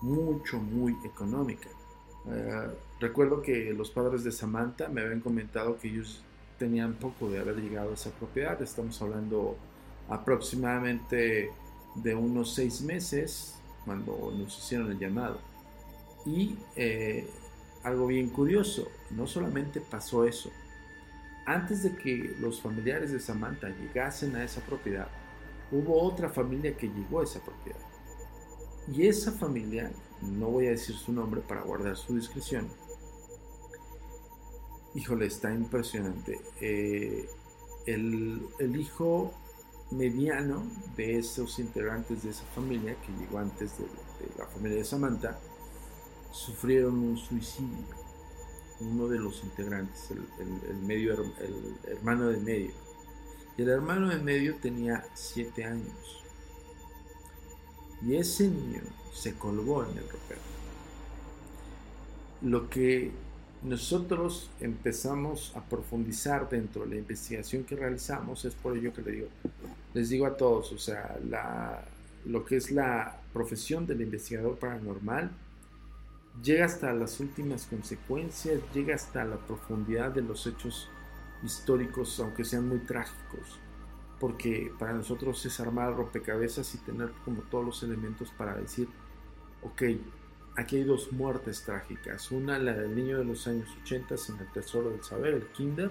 mucho, 0.00 0.58
muy 0.58 0.96
económica. 1.04 1.68
Uh, 2.24 2.72
recuerdo 3.00 3.40
que 3.40 3.72
los 3.72 3.90
padres 3.90 4.24
de 4.24 4.32
Samantha 4.32 4.88
me 4.88 5.00
habían 5.00 5.20
comentado 5.20 5.78
que 5.78 5.88
ellos 5.88 6.22
tenían 6.58 6.94
poco 6.94 7.30
de 7.30 7.38
haber 7.38 7.56
llegado 7.56 7.90
a 7.90 7.94
esa 7.94 8.10
propiedad. 8.10 8.60
Estamos 8.60 9.00
hablando 9.00 9.56
aproximadamente 10.08 11.50
de 11.94 12.14
unos 12.14 12.54
seis 12.54 12.82
meses 12.82 13.54
cuando 13.84 14.32
nos 14.36 14.58
hicieron 14.58 14.90
el 14.90 14.98
llamado. 14.98 15.38
Y 16.24 16.58
eh, 16.76 17.28
algo 17.82 18.06
bien 18.06 18.28
curioso, 18.28 18.88
no 19.10 19.26
solamente 19.26 19.80
pasó 19.80 20.24
eso. 20.24 20.50
Antes 21.46 21.82
de 21.82 21.96
que 21.96 22.36
los 22.40 22.60
familiares 22.60 23.10
de 23.12 23.20
Samantha 23.20 23.68
llegasen 23.68 24.36
a 24.36 24.44
esa 24.44 24.60
propiedad, 24.60 25.08
hubo 25.72 26.02
otra 26.02 26.28
familia 26.28 26.76
que 26.76 26.88
llegó 26.88 27.20
a 27.20 27.24
esa 27.24 27.40
propiedad. 27.40 27.80
Y 28.92 29.06
esa 29.06 29.32
familia 29.32 29.90
no 30.22 30.48
voy 30.48 30.66
a 30.66 30.70
decir 30.70 30.96
su 30.96 31.12
nombre 31.12 31.40
para 31.40 31.62
guardar 31.62 31.96
su 31.96 32.16
discreción. 32.16 32.68
Híjole, 34.94 35.26
está 35.26 35.52
impresionante. 35.52 36.40
Eh, 36.60 37.28
el, 37.86 38.76
hijo 38.76 39.32
mediano 39.90 40.64
de 40.96 41.18
esos 41.18 41.58
integrantes 41.58 42.22
de 42.22 42.30
esa 42.30 42.44
familia, 42.54 42.96
que 43.00 43.12
llegó 43.12 43.38
antes 43.38 43.78
de 43.78 43.86
la 44.38 44.46
familia 44.46 44.78
de 44.78 44.84
Samantha, 44.84 45.38
sufrieron 46.30 46.98
un 46.98 47.16
suicidio. 47.16 47.98
Uno 48.80 49.08
de 49.08 49.18
los 49.18 49.42
integrantes, 49.42 50.10
el, 50.10 50.22
el, 50.68 50.76
medio, 50.76 51.12
el 51.14 51.74
hermano 51.84 52.28
de 52.28 52.38
medio. 52.38 52.70
Y 53.56 53.62
el 53.62 53.70
hermano 53.70 54.08
de 54.08 54.18
medio 54.18 54.54
tenía 54.56 55.04
siete 55.14 55.64
años. 55.64 56.22
Y 58.02 58.14
ese 58.14 58.48
niño 58.48 58.82
se 59.12 59.34
colgó 59.34 59.82
en 59.84 59.98
el 59.98 60.08
ropero. 60.08 60.40
Lo 62.42 62.70
que 62.70 63.10
nosotros 63.64 64.50
empezamos 64.60 65.52
a 65.56 65.64
profundizar 65.64 66.48
dentro 66.48 66.84
de 66.84 66.90
la 66.90 66.96
investigación 66.96 67.64
que 67.64 67.74
realizamos 67.74 68.44
es 68.44 68.54
por 68.54 68.76
ello 68.76 68.92
que 68.92 69.02
le 69.02 69.10
digo, 69.10 69.28
les 69.94 70.08
digo 70.08 70.26
a 70.26 70.36
todos, 70.36 70.70
o 70.70 70.78
sea, 70.78 71.18
la, 71.28 71.84
lo 72.24 72.44
que 72.44 72.56
es 72.56 72.70
la 72.70 73.20
profesión 73.32 73.86
del 73.86 74.02
investigador 74.02 74.56
paranormal 74.58 75.32
llega 76.42 76.66
hasta 76.66 76.92
las 76.92 77.20
últimas 77.20 77.66
consecuencias, 77.66 78.60
llega 78.74 78.94
hasta 78.94 79.24
la 79.24 79.36
profundidad 79.36 80.12
de 80.12 80.22
los 80.22 80.46
hechos 80.46 80.88
históricos, 81.42 82.18
aunque 82.20 82.44
sean 82.44 82.68
muy 82.68 82.78
trágicos 82.78 83.58
porque 84.20 84.72
para 84.78 84.92
nosotros 84.92 85.44
es 85.46 85.60
armar 85.60 85.94
rompecabezas 85.94 86.74
y 86.74 86.78
tener 86.78 87.10
como 87.24 87.42
todos 87.42 87.64
los 87.64 87.82
elementos 87.82 88.30
para 88.36 88.54
decir, 88.56 88.88
ok, 89.62 89.82
aquí 90.56 90.76
hay 90.76 90.84
dos 90.84 91.12
muertes 91.12 91.62
trágicas. 91.62 92.30
Una, 92.32 92.58
la 92.58 92.72
del 92.72 92.94
niño 92.94 93.18
de 93.18 93.24
los 93.24 93.46
años 93.46 93.68
80 93.82 94.14
en 94.28 94.40
el 94.40 94.52
Tesoro 94.52 94.90
del 94.90 95.04
Saber, 95.04 95.34
el 95.34 95.46
Kinder, 95.48 95.90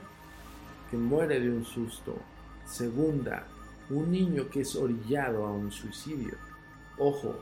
que 0.91 0.97
muere 0.97 1.39
de 1.39 1.49
un 1.49 1.63
susto. 1.63 2.17
Segunda, 2.65 3.47
un 3.89 4.11
niño 4.11 4.49
que 4.49 4.61
es 4.61 4.75
orillado 4.75 5.45
a 5.45 5.51
un 5.51 5.71
suicidio. 5.71 6.35
Ojo, 6.97 7.39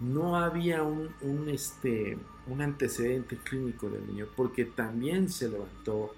no 0.00 0.36
había 0.36 0.82
un, 0.82 1.48
este, 1.48 2.16
un 2.46 2.60
antecedente 2.60 3.36
clínico 3.38 3.88
del 3.88 4.06
niño 4.06 4.26
porque 4.36 4.64
también 4.64 5.28
se 5.28 5.48
levantó 5.48 6.14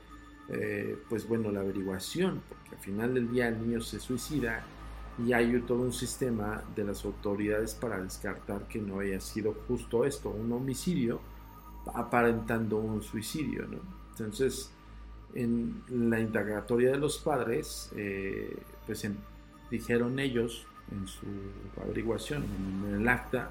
eh, 0.48 0.98
pues 1.08 1.28
bueno, 1.28 1.52
la 1.52 1.60
averiguación, 1.60 2.42
porque 2.48 2.74
al 2.74 2.82
final 2.82 3.14
del 3.14 3.30
día 3.30 3.48
el 3.48 3.60
niño 3.60 3.80
se 3.80 4.00
suicida 4.00 4.64
y 5.24 5.32
hay 5.32 5.60
todo 5.60 5.82
un 5.82 5.92
sistema 5.92 6.62
de 6.74 6.84
las 6.84 7.04
autoridades 7.04 7.74
para 7.74 8.00
descartar 8.00 8.66
que 8.66 8.80
no 8.80 9.00
haya 9.00 9.20
sido 9.20 9.54
justo 9.68 10.04
esto, 10.04 10.30
un 10.30 10.50
homicidio 10.52 11.20
aparentando 11.94 12.78
un 12.78 13.02
suicidio, 13.02 13.66
¿no? 13.66 13.78
Entonces, 14.10 14.70
en 15.34 15.82
la 15.88 16.20
indagatoria 16.20 16.90
de 16.90 16.98
los 16.98 17.18
padres, 17.18 17.90
eh, 17.96 18.56
pues 18.86 19.06
dijeron 19.70 20.18
ellos 20.18 20.66
en 20.90 21.06
su 21.06 21.26
averiguación, 21.80 22.44
en 22.88 23.00
el 23.00 23.08
acta, 23.08 23.50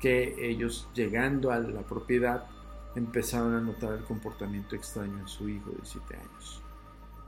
que 0.00 0.48
ellos 0.48 0.88
llegando 0.94 1.50
a 1.50 1.58
la 1.58 1.82
propiedad 1.82 2.46
empezaron 2.94 3.54
a 3.54 3.60
notar 3.60 3.94
el 3.94 4.04
comportamiento 4.04 4.74
extraño 4.74 5.18
en 5.18 5.28
su 5.28 5.48
hijo 5.48 5.70
de 5.70 5.84
7 5.84 6.16
años. 6.16 6.62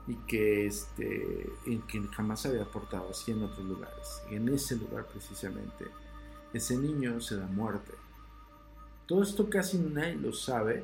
y 0.07 0.15
que, 0.25 0.65
este, 0.65 1.47
en 1.67 1.83
que 1.83 2.01
jamás 2.07 2.43
había 2.47 2.65
portado 2.65 3.11
así 3.11 3.31
en 3.31 3.43
otros 3.43 3.63
lugares. 3.63 4.23
Y 4.31 4.35
en 4.37 4.49
ese 4.49 4.75
lugar 4.75 5.05
precisamente, 5.05 5.85
ese 6.51 6.77
niño 6.77 7.21
se 7.21 7.37
da 7.37 7.45
muerte. 7.45 7.91
Todo 9.05 9.21
esto 9.21 9.47
casi 9.51 9.77
nadie 9.77 10.15
lo 10.15 10.33
sabe. 10.33 10.83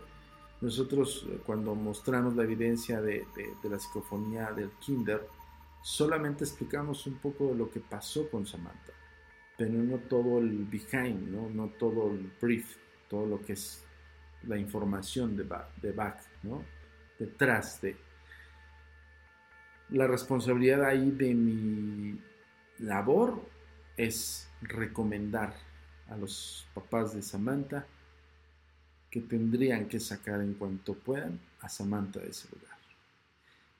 Nosotros 0.62 1.26
eh, 1.28 1.40
cuando 1.44 1.74
mostramos 1.74 2.36
la 2.36 2.44
evidencia 2.44 3.02
de, 3.02 3.26
de 3.64 3.70
la 3.70 3.80
psicofonía 3.80 4.52
del 4.52 4.70
kinder, 4.80 5.28
solamente 5.82 6.44
explicamos 6.44 7.06
un 7.06 7.16
poco 7.16 7.48
de 7.48 7.56
lo 7.56 7.70
que 7.70 7.80
pasó 7.80 8.30
con 8.30 8.46
Samantha, 8.46 8.94
pero 9.58 9.72
no 9.72 9.98
todo 10.00 10.40
el 10.40 10.66
behind, 10.66 11.30
no, 11.30 11.50
no 11.50 11.70
todo 11.70 12.12
el 12.12 12.32
brief, 12.42 12.76
todo 13.10 13.26
lo 13.26 13.42
que 13.42 13.54
es 13.54 13.84
la 14.48 14.58
información 14.58 15.36
de 15.36 15.44
back, 15.44 15.76
de 15.82 15.92
back 15.92 16.22
detrás 17.18 17.82
de. 17.82 17.96
La 19.90 20.08
responsabilidad 20.08 20.84
ahí 20.84 21.12
de 21.12 21.34
mi 21.34 22.20
labor 22.80 23.42
es 23.96 24.50
recomendar 24.62 25.54
a 26.10 26.18
los 26.18 26.68
papás 26.74 27.14
de 27.14 27.22
Samantha 27.22 27.86
que 29.10 29.22
tendrían 29.22 29.88
que 29.88 30.00
sacar 30.00 30.42
en 30.42 30.56
cuanto 30.56 30.94
puedan 30.96 31.40
a 31.62 31.70
Samantha 31.70 32.20
de 32.20 32.30
ese 32.30 32.50
lugar. 32.54 32.76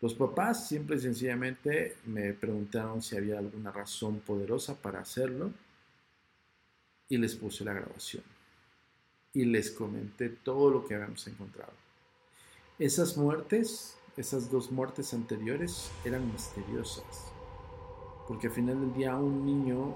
Los 0.02 0.14
papás 0.14 0.68
siempre 0.68 0.98
y 0.98 1.00
sencillamente 1.00 1.98
me 2.06 2.34
preguntaron 2.34 3.02
si 3.02 3.18
había 3.18 3.40
alguna 3.40 3.72
razón 3.72 4.20
poderosa 4.20 4.76
para 4.76 5.00
hacerlo 5.00 5.52
y 7.10 7.18
les 7.18 7.36
puse 7.36 7.64
la 7.64 7.74
grabación 7.74 8.24
y 9.36 9.44
les 9.44 9.70
comenté 9.70 10.30
todo 10.30 10.72
lo 10.72 10.86
que 10.86 10.96
habíamos 10.96 11.28
encontrado. 11.28 11.74
Esas 12.80 13.18
muertes, 13.18 13.98
esas 14.18 14.50
dos 14.50 14.72
muertes 14.72 15.14
anteriores 15.14 15.92
eran 16.06 16.32
misteriosas, 16.32 17.32
porque 18.28 18.48
al 18.48 18.54
final 18.54 18.80
del 18.80 18.94
día 18.94 19.16
un 19.18 19.46
niño 19.46 19.96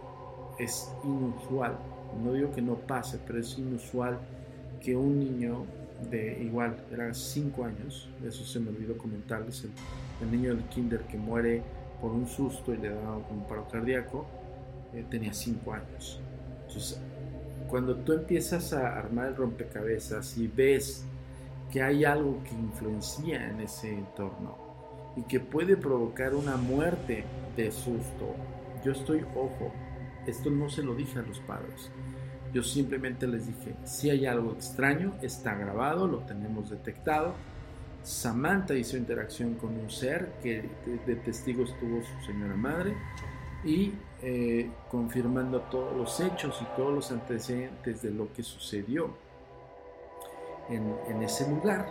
es 0.60 0.89
inusual, 1.06 1.80
no 2.22 2.34
digo 2.34 2.54
que 2.54 2.62
no 2.62 2.76
pase, 2.76 3.17
pero 3.26 3.39
es 3.39 3.58
inusual 3.58 4.19
que 4.82 4.95
un 4.95 5.19
niño 5.19 5.65
de 6.10 6.43
igual, 6.43 6.86
era 6.91 7.13
5 7.13 7.63
años, 7.63 8.10
eso 8.26 8.45
se 8.45 8.60
me 8.60 8.69
olvidó 8.69 8.98
comentarles, 8.98 9.65
el, 10.22 10.32
niño 10.32 10.54
del 10.54 10.65
kinder 10.65 11.02
que 11.04 11.17
muere 11.17 11.62
por 12.02 12.12
un 12.12 12.28
susto 12.28 12.74
y 12.74 12.78
le 12.78 12.89
da 12.89 13.15
un 13.15 13.45
paro 13.48 13.67
cardíaco, 13.69 14.26
eh, 14.93 15.06
tenía 15.10 15.34
5 15.34 15.74
años. 15.74 16.22
Entonces, 16.69 17.01
cuando 17.67 17.95
tú 17.95 18.13
empiezas 18.13 18.73
a 18.73 18.97
armar 18.97 19.29
el 19.29 19.36
rompecabezas 19.36 20.38
y 20.38 20.47
ves 20.47 21.03
que 21.71 21.82
hay 21.82 22.05
algo 22.05 22.43
que 22.43 22.53
influencia 22.53 23.49
en 23.49 23.62
ese 23.62 23.91
entorno 23.91 24.55
y 25.15 25.23
que 25.23 25.39
puede 25.39 25.75
provocar 25.77 26.36
una 26.36 26.58
muerte 26.58 27.23
de 27.55 27.71
susto, 27.71 28.36
yo 28.86 28.91
estoy, 28.91 29.25
ojo, 29.36 29.71
esto 30.27 30.51
no 30.51 30.69
se 30.69 30.84
lo 30.84 30.93
dije 30.93 31.17
a 31.19 31.23
los 31.23 31.39
padres, 31.39 31.89
yo 32.53 32.63
simplemente 32.63 33.27
les 33.27 33.47
dije, 33.47 33.75
si 33.84 34.12
hay 34.12 34.27
algo 34.27 34.53
extraño, 34.53 35.15
está 35.21 35.55
grabado, 35.55 36.08
lo 36.08 36.19
tenemos 36.19 36.69
detectado. 36.69 37.34
Samantha 38.03 38.75
hizo 38.75 38.95
interacción 38.95 39.55
con 39.55 39.77
un 39.77 39.89
ser 39.89 40.34
que 40.41 40.63
de, 41.05 41.15
testigos 41.17 41.77
tuvo 41.79 42.01
su 42.01 42.25
señora 42.25 42.55
madre 42.55 42.95
y 43.63 43.93
eh, 44.22 44.69
confirmando 44.89 45.62
todos 45.62 45.95
los 45.95 46.19
hechos 46.19 46.62
y 46.62 46.65
todos 46.76 46.93
los 46.93 47.12
antecedentes 47.12 48.02
de 48.02 48.12
lo 48.12 48.32
que 48.34 48.43
sucedió 48.43 49.13
en, 50.69 51.24
ese 51.24 51.50
lugar, 51.50 51.86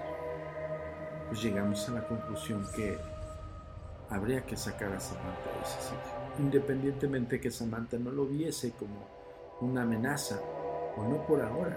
pues 1.27 1.43
llegamos 1.43 1.89
a 1.89 1.93
la 1.93 2.07
conclusión 2.07 2.65
que 2.77 2.97
habría 4.09 4.47
que 4.47 4.57
sacar 4.57 4.93
a 4.93 5.01
Samantha 5.01 5.51
de 5.53 5.63
ese 5.63 5.81
sitio, 5.81 6.13
independientemente 6.39 7.41
que 7.41 7.51
Samantha 7.51 7.99
no 7.99 8.13
lo 8.13 8.25
viese 8.25 8.71
como 8.73 9.09
una 9.61 9.83
amenaza, 9.83 10.41
o 10.97 11.03
no 11.03 11.27
por 11.27 11.43
ahora. 11.43 11.77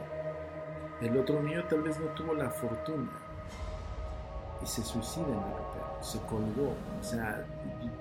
El 1.02 1.18
otro 1.18 1.42
niño 1.42 1.64
tal 1.68 1.82
vez 1.82 2.00
no 2.00 2.08
tuvo 2.10 2.36
la 2.36 2.52
fortuna 2.52 3.12
y 4.62 4.68
se 4.68 4.84
suicida 4.84 5.26
en 5.26 5.34
el 5.34 6.04
se 6.04 6.20
colgó. 6.22 6.76
O 7.00 7.04
sea, 7.04 7.46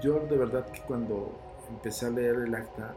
yo 0.03 0.21
de 0.21 0.37
verdad 0.37 0.67
que 0.71 0.81
cuando 0.83 1.33
empecé 1.71 2.07
a 2.07 2.11
leer 2.11 2.37
el 2.37 2.55
acta 2.55 2.95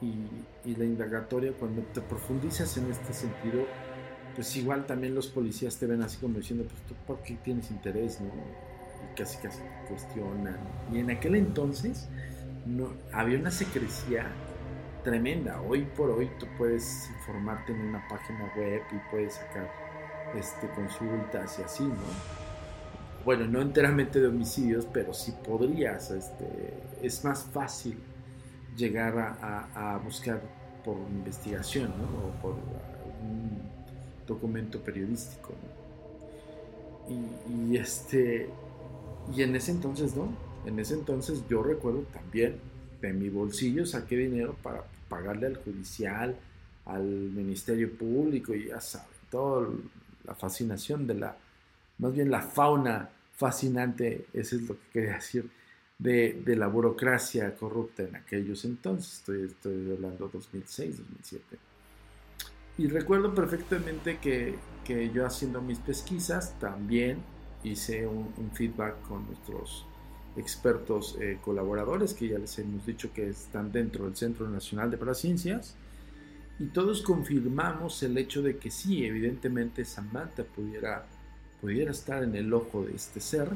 y, 0.00 0.74
la 0.74 0.84
indagatoria, 0.84 1.52
cuando 1.52 1.82
te 1.82 2.00
profundizas 2.00 2.76
en 2.76 2.90
este 2.90 3.12
sentido, 3.12 3.64
pues 4.34 4.56
igual 4.56 4.86
también 4.86 5.14
los 5.14 5.28
policías 5.28 5.78
te 5.78 5.86
ven 5.86 6.02
así 6.02 6.18
como 6.18 6.38
diciendo, 6.38 6.64
pues 6.64 6.80
tú 6.82 6.94
por 7.06 7.22
qué 7.22 7.36
tienes 7.42 7.70
interés, 7.70 8.20
¿no? 8.20 8.28
Y 8.28 9.16
casi 9.16 9.38
casi 9.38 9.60
cuestionan. 9.88 10.58
Y 10.92 10.98
en 10.98 11.10
aquel 11.10 11.36
entonces 11.36 12.08
no, 12.66 12.92
había 13.12 13.38
una 13.38 13.50
secrecía 13.50 14.26
tremenda. 15.04 15.60
Hoy 15.62 15.84
por 15.96 16.10
hoy 16.10 16.30
tú 16.38 16.46
puedes 16.58 17.08
informarte 17.18 17.72
en 17.72 17.80
una 17.80 18.06
página 18.08 18.52
web 18.56 18.82
y 18.90 19.10
puedes 19.10 19.34
sacar 19.34 19.70
este, 20.34 20.66
consultas 20.68 21.58
y 21.58 21.62
así, 21.62 21.84
¿no? 21.84 22.43
Bueno, 23.24 23.46
no 23.46 23.62
enteramente 23.62 24.20
de 24.20 24.28
homicidios, 24.28 24.86
pero 24.92 25.14
sí 25.14 25.32
podrías. 25.46 26.10
Este, 26.10 26.74
es 27.02 27.24
más 27.24 27.44
fácil 27.44 27.96
llegar 28.76 29.16
a, 29.18 30.00
buscar 30.04 30.42
por 30.84 30.96
investigación, 31.10 31.92
¿no? 31.96 32.04
O 32.04 32.42
por 32.42 32.52
un 32.52 33.62
documento 34.26 34.80
periodístico, 34.80 35.54
Y, 37.08 37.76
este 37.76 38.48
y 39.34 39.42
en 39.42 39.56
ese 39.56 39.70
entonces 39.70 40.14
no 40.14 40.28
en 40.66 40.78
ese 40.78 40.94
entonces 40.94 41.42
yo 41.48 41.62
recuerdo 41.62 42.02
también 42.12 42.58
de 43.00 43.12
mi 43.12 43.28
bolsillo 43.28 43.86
saqué 43.86 44.16
dinero 44.16 44.54
para 44.62 44.84
pagarle 45.08 45.46
al 45.46 45.56
judicial, 45.56 46.36
al 46.86 47.04
Ministerio 47.04 47.90
Público 47.96 48.54
y 48.54 48.68
ya 48.68 48.80
saben, 48.80 49.08
toda 49.30 49.68
la 50.24 50.34
fascinación 50.34 51.06
de 51.06 51.14
la, 51.14 51.36
más 51.98 52.12
bien 52.12 52.30
la 52.30 52.40
fauna 52.40 53.10
fascinante, 53.36 54.26
eso 54.32 54.56
es 54.56 54.62
lo 54.62 54.74
que 54.74 54.88
quería 54.92 55.14
decir, 55.14 55.50
de, 55.98 56.42
de 56.44 56.56
la 56.56 56.66
burocracia 56.66 57.54
corrupta 57.54 58.02
en 58.02 58.16
aquellos 58.16 58.64
entonces, 58.64 59.18
estoy, 59.18 59.44
estoy 59.44 59.92
hablando 59.92 60.28
2006, 60.28 60.98
2007. 60.98 61.58
Y 62.76 62.88
recuerdo 62.88 63.34
perfectamente 63.34 64.18
que, 64.18 64.56
que 64.84 65.10
yo 65.10 65.24
haciendo 65.24 65.62
mis 65.62 65.78
pesquisas 65.78 66.58
también 66.58 67.18
hice 67.62 68.06
un 68.06 68.50
feedback 68.52 69.00
con 69.02 69.26
nuestros 69.26 69.86
expertos 70.36 71.16
eh, 71.20 71.38
colaboradores 71.40 72.14
que 72.14 72.28
ya 72.28 72.38
les 72.38 72.58
hemos 72.58 72.84
dicho 72.86 73.12
que 73.12 73.28
están 73.28 73.70
dentro 73.70 74.04
del 74.04 74.16
Centro 74.16 74.48
Nacional 74.48 74.90
de 74.90 74.96
Paraciencias 74.96 75.76
y 76.58 76.66
todos 76.66 77.02
confirmamos 77.02 78.02
el 78.02 78.16
hecho 78.18 78.42
de 78.42 78.58
que 78.58 78.70
sí, 78.70 79.04
evidentemente 79.04 79.84
Samantha 79.84 80.44
pudiera, 80.44 81.06
pudiera 81.64 81.92
estar 81.92 82.22
en 82.22 82.36
el 82.36 82.52
ojo 82.52 82.82
de 82.84 82.94
este 82.94 83.20
ser 83.20 83.48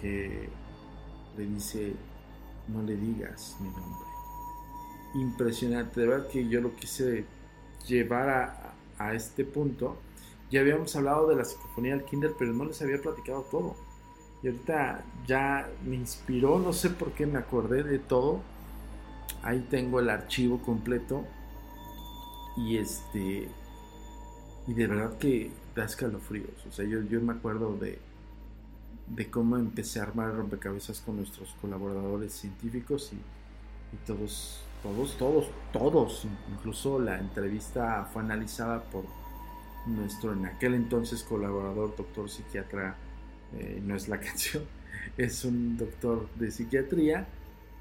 que 0.00 0.48
le 1.36 1.44
dice 1.44 1.92
no 2.68 2.82
le 2.82 2.96
digas 2.96 3.54
mi 3.60 3.68
nombre. 3.68 4.08
Impresionante, 5.14 6.00
de 6.00 6.06
verdad 6.06 6.28
que 6.30 6.48
yo 6.48 6.62
lo 6.62 6.74
quise 6.74 7.26
llevar 7.86 8.30
a, 8.30 8.74
a 8.96 9.12
este 9.12 9.44
punto. 9.44 9.98
Ya 10.50 10.60
habíamos 10.60 10.96
hablado 10.96 11.28
de 11.28 11.36
la 11.36 11.44
psicofonía 11.44 11.94
del 11.94 12.06
kinder, 12.06 12.32
pero 12.38 12.54
no 12.54 12.64
les 12.64 12.80
había 12.80 12.98
platicado 12.98 13.42
todo 13.50 13.76
y 14.42 14.46
ahorita 14.46 15.04
ya 15.26 15.68
me 15.84 15.96
inspiró, 15.96 16.58
no 16.58 16.72
sé 16.72 16.88
por 16.88 17.12
qué 17.12 17.26
me 17.26 17.38
acordé 17.38 17.82
de 17.82 17.98
todo. 17.98 18.40
Ahí 19.42 19.66
tengo 19.68 20.00
el 20.00 20.08
archivo 20.08 20.62
completo. 20.62 21.24
Y 22.56 22.78
este. 22.78 23.50
Y 24.66 24.72
de 24.72 24.86
verdad 24.86 25.18
que 25.18 25.50
da 25.76 25.84
escalofríos. 25.84 26.66
O 26.66 26.72
sea, 26.72 26.84
yo, 26.84 27.20
me 27.20 27.34
acuerdo 27.34 27.76
de, 27.76 27.98
de 29.08 29.30
cómo 29.30 29.56
empecé 29.58 30.00
a 30.00 30.04
armar 30.04 30.34
rompecabezas 30.34 31.00
con 31.00 31.16
nuestros 31.16 31.54
colaboradores 31.60 32.32
científicos 32.32 33.12
y, 33.12 33.16
y 33.16 33.98
todos, 34.06 34.62
todos, 34.82 35.16
todos, 35.18 35.50
todos. 35.72 36.26
Incluso 36.50 36.98
la 36.98 37.18
entrevista 37.18 38.08
fue 38.12 38.22
analizada 38.22 38.82
por 38.82 39.04
nuestro 39.86 40.32
en 40.32 40.46
aquel 40.46 40.74
entonces 40.74 41.22
colaborador, 41.22 41.94
doctor 41.96 42.28
psiquiatra 42.28 42.96
eh, 43.54 43.80
no 43.84 43.94
es 43.94 44.08
la 44.08 44.18
canción, 44.20 44.64
es 45.16 45.44
un 45.44 45.76
doctor 45.76 46.28
de 46.34 46.50
psiquiatría, 46.50 47.28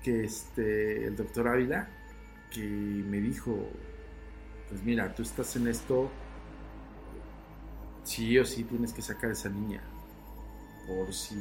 que 0.03 0.23
este, 0.23 1.07
el 1.07 1.15
doctor 1.15 1.47
Ávila, 1.47 1.87
que 2.51 2.61
me 2.61 3.19
dijo, 3.19 3.57
pues 4.69 4.83
mira, 4.83 5.13
tú 5.15 5.23
estás 5.23 5.55
en 5.55 5.67
esto, 5.67 6.11
sí 8.05 8.39
o 8.39 8.45
sí 8.45 8.63
tienes 8.63 8.93
que 8.93 9.01
sacar 9.01 9.31
esa 9.31 9.49
niña, 9.49 9.81
por 10.87 11.13
si 11.13 11.35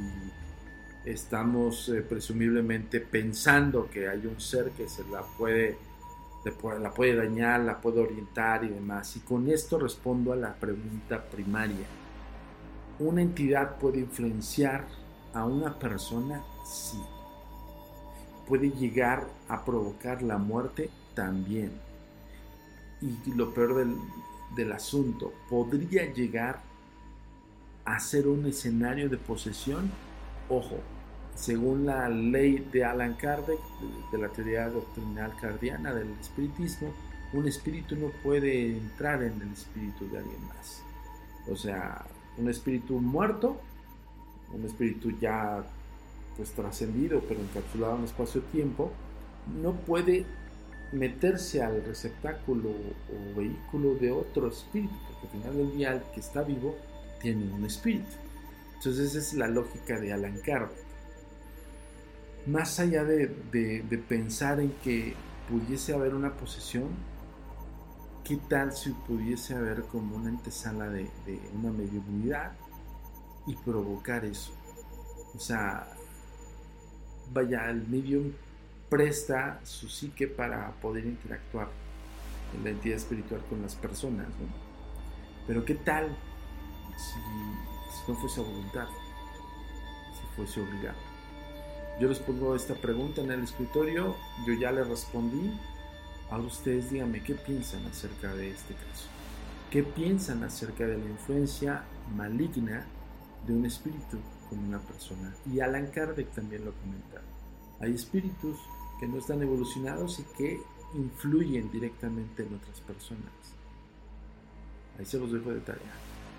estamos 1.04 1.88
eh, 1.90 2.00
presumiblemente 2.02 3.00
pensando 3.00 3.88
que 3.88 4.08
hay 4.08 4.26
un 4.26 4.40
ser 4.40 4.70
que 4.70 4.88
se 4.88 5.04
la 5.04 5.22
puede, 5.22 5.78
la 6.80 6.92
puede 6.92 7.14
dañar, 7.14 7.60
la 7.60 7.80
puede 7.80 8.00
orientar 8.00 8.64
y 8.64 8.68
demás. 8.68 9.14
Y 9.16 9.20
con 9.20 9.48
esto 9.48 9.78
respondo 9.78 10.32
a 10.32 10.36
la 10.36 10.54
pregunta 10.54 11.22
primaria 11.30 11.86
una 12.98 13.22
entidad 13.22 13.76
puede 13.78 14.00
influenciar 14.00 14.86
a 15.32 15.44
una 15.44 15.78
persona, 15.78 16.42
sí. 16.64 17.00
Puede 18.46 18.70
llegar 18.70 19.26
a 19.48 19.64
provocar 19.64 20.22
la 20.22 20.38
muerte 20.38 20.90
también. 21.14 21.72
Y 23.00 23.32
lo 23.32 23.52
peor 23.52 23.74
del, 23.74 23.96
del 24.54 24.72
asunto, 24.72 25.32
podría 25.48 26.12
llegar 26.12 26.62
a 27.84 27.98
ser 28.00 28.28
un 28.28 28.46
escenario 28.46 29.08
de 29.08 29.16
posesión. 29.16 29.90
Ojo, 30.48 30.78
según 31.34 31.86
la 31.86 32.08
ley 32.08 32.66
de 32.72 32.84
Alan 32.84 33.14
Kardec, 33.14 33.58
de 34.12 34.18
la 34.18 34.28
teoría 34.28 34.68
doctrinal 34.68 35.34
cardiana 35.40 35.92
del 35.92 36.10
espiritismo, 36.20 36.92
un 37.32 37.48
espíritu 37.48 37.96
no 37.96 38.10
puede 38.22 38.76
entrar 38.76 39.22
en 39.22 39.40
el 39.42 39.52
espíritu 39.52 40.08
de 40.08 40.18
alguien 40.18 40.46
más. 40.48 40.82
O 41.48 41.56
sea, 41.56 42.06
un 42.38 42.48
espíritu 42.48 43.00
muerto, 43.00 43.60
un 44.52 44.64
espíritu 44.64 45.10
ya 45.18 45.64
pues 46.36 46.50
trascendido 46.52 47.22
pero 47.28 47.40
encapsulado 47.40 47.98
en 47.98 48.04
espacio-tiempo, 48.04 48.90
no 49.60 49.72
puede 49.72 50.24
meterse 50.92 51.62
al 51.62 51.84
receptáculo 51.84 52.70
o 52.70 53.38
vehículo 53.38 53.94
de 53.94 54.10
otro 54.10 54.48
espíritu, 54.48 54.94
porque 55.08 55.26
al 55.26 55.32
final 55.32 55.56
del 55.56 55.76
día 55.76 55.92
el 55.92 56.02
que 56.12 56.20
está 56.20 56.42
vivo 56.42 56.76
tiene 57.20 57.52
un 57.52 57.64
espíritu. 57.64 58.16
Entonces 58.76 59.14
esa 59.14 59.18
es 59.18 59.34
la 59.34 59.48
lógica 59.48 59.98
de 59.98 60.12
Alan 60.12 60.38
Kardec. 60.38 60.84
Más 62.46 62.78
allá 62.78 63.04
de, 63.04 63.26
de 63.50 63.98
pensar 64.06 64.60
en 64.60 64.70
que 64.82 65.14
pudiese 65.48 65.94
haber 65.94 66.14
una 66.14 66.36
posesión, 66.36 66.88
¿qué 68.24 68.38
tal 68.48 68.72
si 68.72 68.90
pudiese 68.90 69.54
haber 69.54 69.82
como 69.84 70.16
una 70.16 70.30
antesala 70.30 70.88
de, 70.88 71.10
una 71.54 71.70
mediunidad 71.70 72.52
y 73.46 73.54
provocar 73.56 74.24
eso? 74.24 74.52
O 75.34 75.38
sea, 75.38 75.86
vaya, 77.32 77.70
el 77.70 77.86
medium 77.86 78.32
presta 78.88 79.60
su 79.64 79.88
psique 79.88 80.26
para 80.26 80.72
poder 80.80 81.04
interactuar 81.06 81.68
en 82.56 82.64
la 82.64 82.70
entidad 82.70 82.96
espiritual 82.96 83.40
con 83.48 83.62
las 83.62 83.74
personas, 83.74 84.28
¿no? 84.28 84.46
Pero 85.46 85.64
¿qué 85.64 85.74
tal 85.74 86.08
si, 86.96 87.20
si 87.96 88.12
no 88.12 88.18
fuese 88.18 88.40
a 88.40 88.44
voluntad? 88.44 88.86
Si 90.14 90.36
fuese 90.36 90.60
obligado. 90.60 90.98
Yo 92.00 92.08
les 92.08 92.18
pongo 92.18 92.56
esta 92.56 92.74
pregunta 92.74 93.20
en 93.20 93.30
el 93.30 93.44
escritorio, 93.44 94.16
yo 94.46 94.54
ya 94.54 94.72
le 94.72 94.82
respondí. 94.82 95.52
Ahora 96.30 96.44
ustedes 96.44 96.90
díganme 96.90 97.22
qué 97.22 97.34
piensan 97.34 97.86
acerca 97.86 98.34
de 98.34 98.50
este 98.50 98.74
caso. 98.74 99.06
¿Qué 99.70 99.82
piensan 99.82 100.42
acerca 100.42 100.86
de 100.86 100.98
la 100.98 101.04
influencia 101.04 101.84
maligna 102.16 102.86
de 103.46 103.52
un 103.52 103.66
espíritu 103.66 104.18
con 104.48 104.58
una 104.58 104.78
persona? 104.78 105.32
Y 105.52 105.60
Alan 105.60 105.88
Kardec 105.88 106.30
también 106.32 106.64
lo 106.64 106.72
comenta. 106.72 107.20
Hay 107.80 107.94
espíritus 107.94 108.58
que 109.00 109.06
no 109.06 109.18
están 109.18 109.42
evolucionados 109.42 110.20
y 110.20 110.22
que 110.36 110.60
influyen 110.94 111.70
directamente 111.70 112.44
en 112.44 112.54
otras 112.54 112.80
personas. 112.80 113.32
Ahí 114.98 115.04
se 115.04 115.18
los 115.18 115.32
dejo 115.32 115.50
de 115.50 115.60
tarea. 115.60 115.92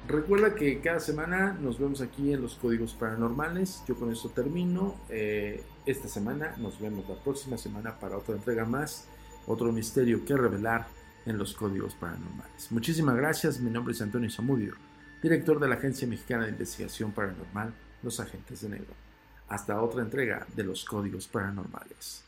Recuerda 0.07 0.53
que 0.53 0.79
cada 0.81 0.99
semana 0.99 1.53
nos 1.53 1.79
vemos 1.79 1.99
aquí 2.01 2.31
en 2.31 2.41
los 2.41 2.55
códigos 2.55 2.93
paranormales. 2.93 3.83
Yo 3.87 3.95
con 3.95 4.11
esto 4.11 4.29
termino. 4.29 4.95
Eh, 5.09 5.63
esta 5.85 6.07
semana 6.07 6.55
nos 6.57 6.79
vemos 6.79 7.09
la 7.09 7.15
próxima 7.15 7.57
semana 7.57 7.99
para 7.99 8.17
otra 8.17 8.35
entrega 8.35 8.65
más, 8.65 9.07
otro 9.47 9.71
misterio 9.71 10.23
que 10.23 10.37
revelar 10.37 10.87
en 11.25 11.37
los 11.37 11.55
códigos 11.55 11.95
paranormales. 11.95 12.71
Muchísimas 12.71 13.15
gracias. 13.15 13.59
Mi 13.59 13.71
nombre 13.71 13.93
es 13.93 14.01
Antonio 14.01 14.29
Zamudio, 14.29 14.75
director 15.23 15.59
de 15.59 15.67
la 15.67 15.75
Agencia 15.75 16.07
Mexicana 16.07 16.43
de 16.43 16.51
Investigación 16.51 17.11
Paranormal, 17.11 17.73
Los 18.03 18.19
Agentes 18.19 18.61
de 18.61 18.69
Negro. 18.69 19.04
Hasta 19.49 19.81
otra 19.81 20.01
entrega 20.01 20.45
de 20.55 20.63
los 20.63 20.83
códigos 20.85 21.27
paranormales. 21.27 22.23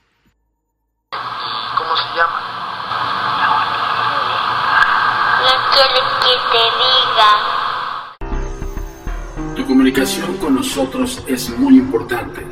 ¿Cómo 1.09 1.95
se 1.95 2.03
llama? 2.15 2.39
No 5.43 5.53
quiere 5.73 5.99
que 6.23 6.33
te 6.51 6.63
diga. 6.83 7.31
Tu 9.55 9.65
comunicación 9.65 10.37
con 10.37 10.55
nosotros 10.55 11.23
es 11.27 11.49
muy 11.57 11.77
importante. 11.77 12.45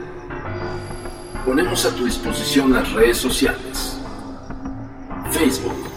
Ponemos 1.45 1.85
a 1.85 1.95
tu 1.95 2.05
disposición 2.05 2.73
las 2.73 2.91
redes 2.93 3.17
sociales. 3.17 3.99
Facebook, 5.31 5.89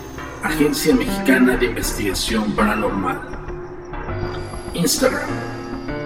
Agencia 0.43 0.95
Mexicana 0.95 1.57
de 1.57 1.67
Investigación 1.67 2.53
Paranormal. 2.53 3.21
Instagram, 4.75 5.29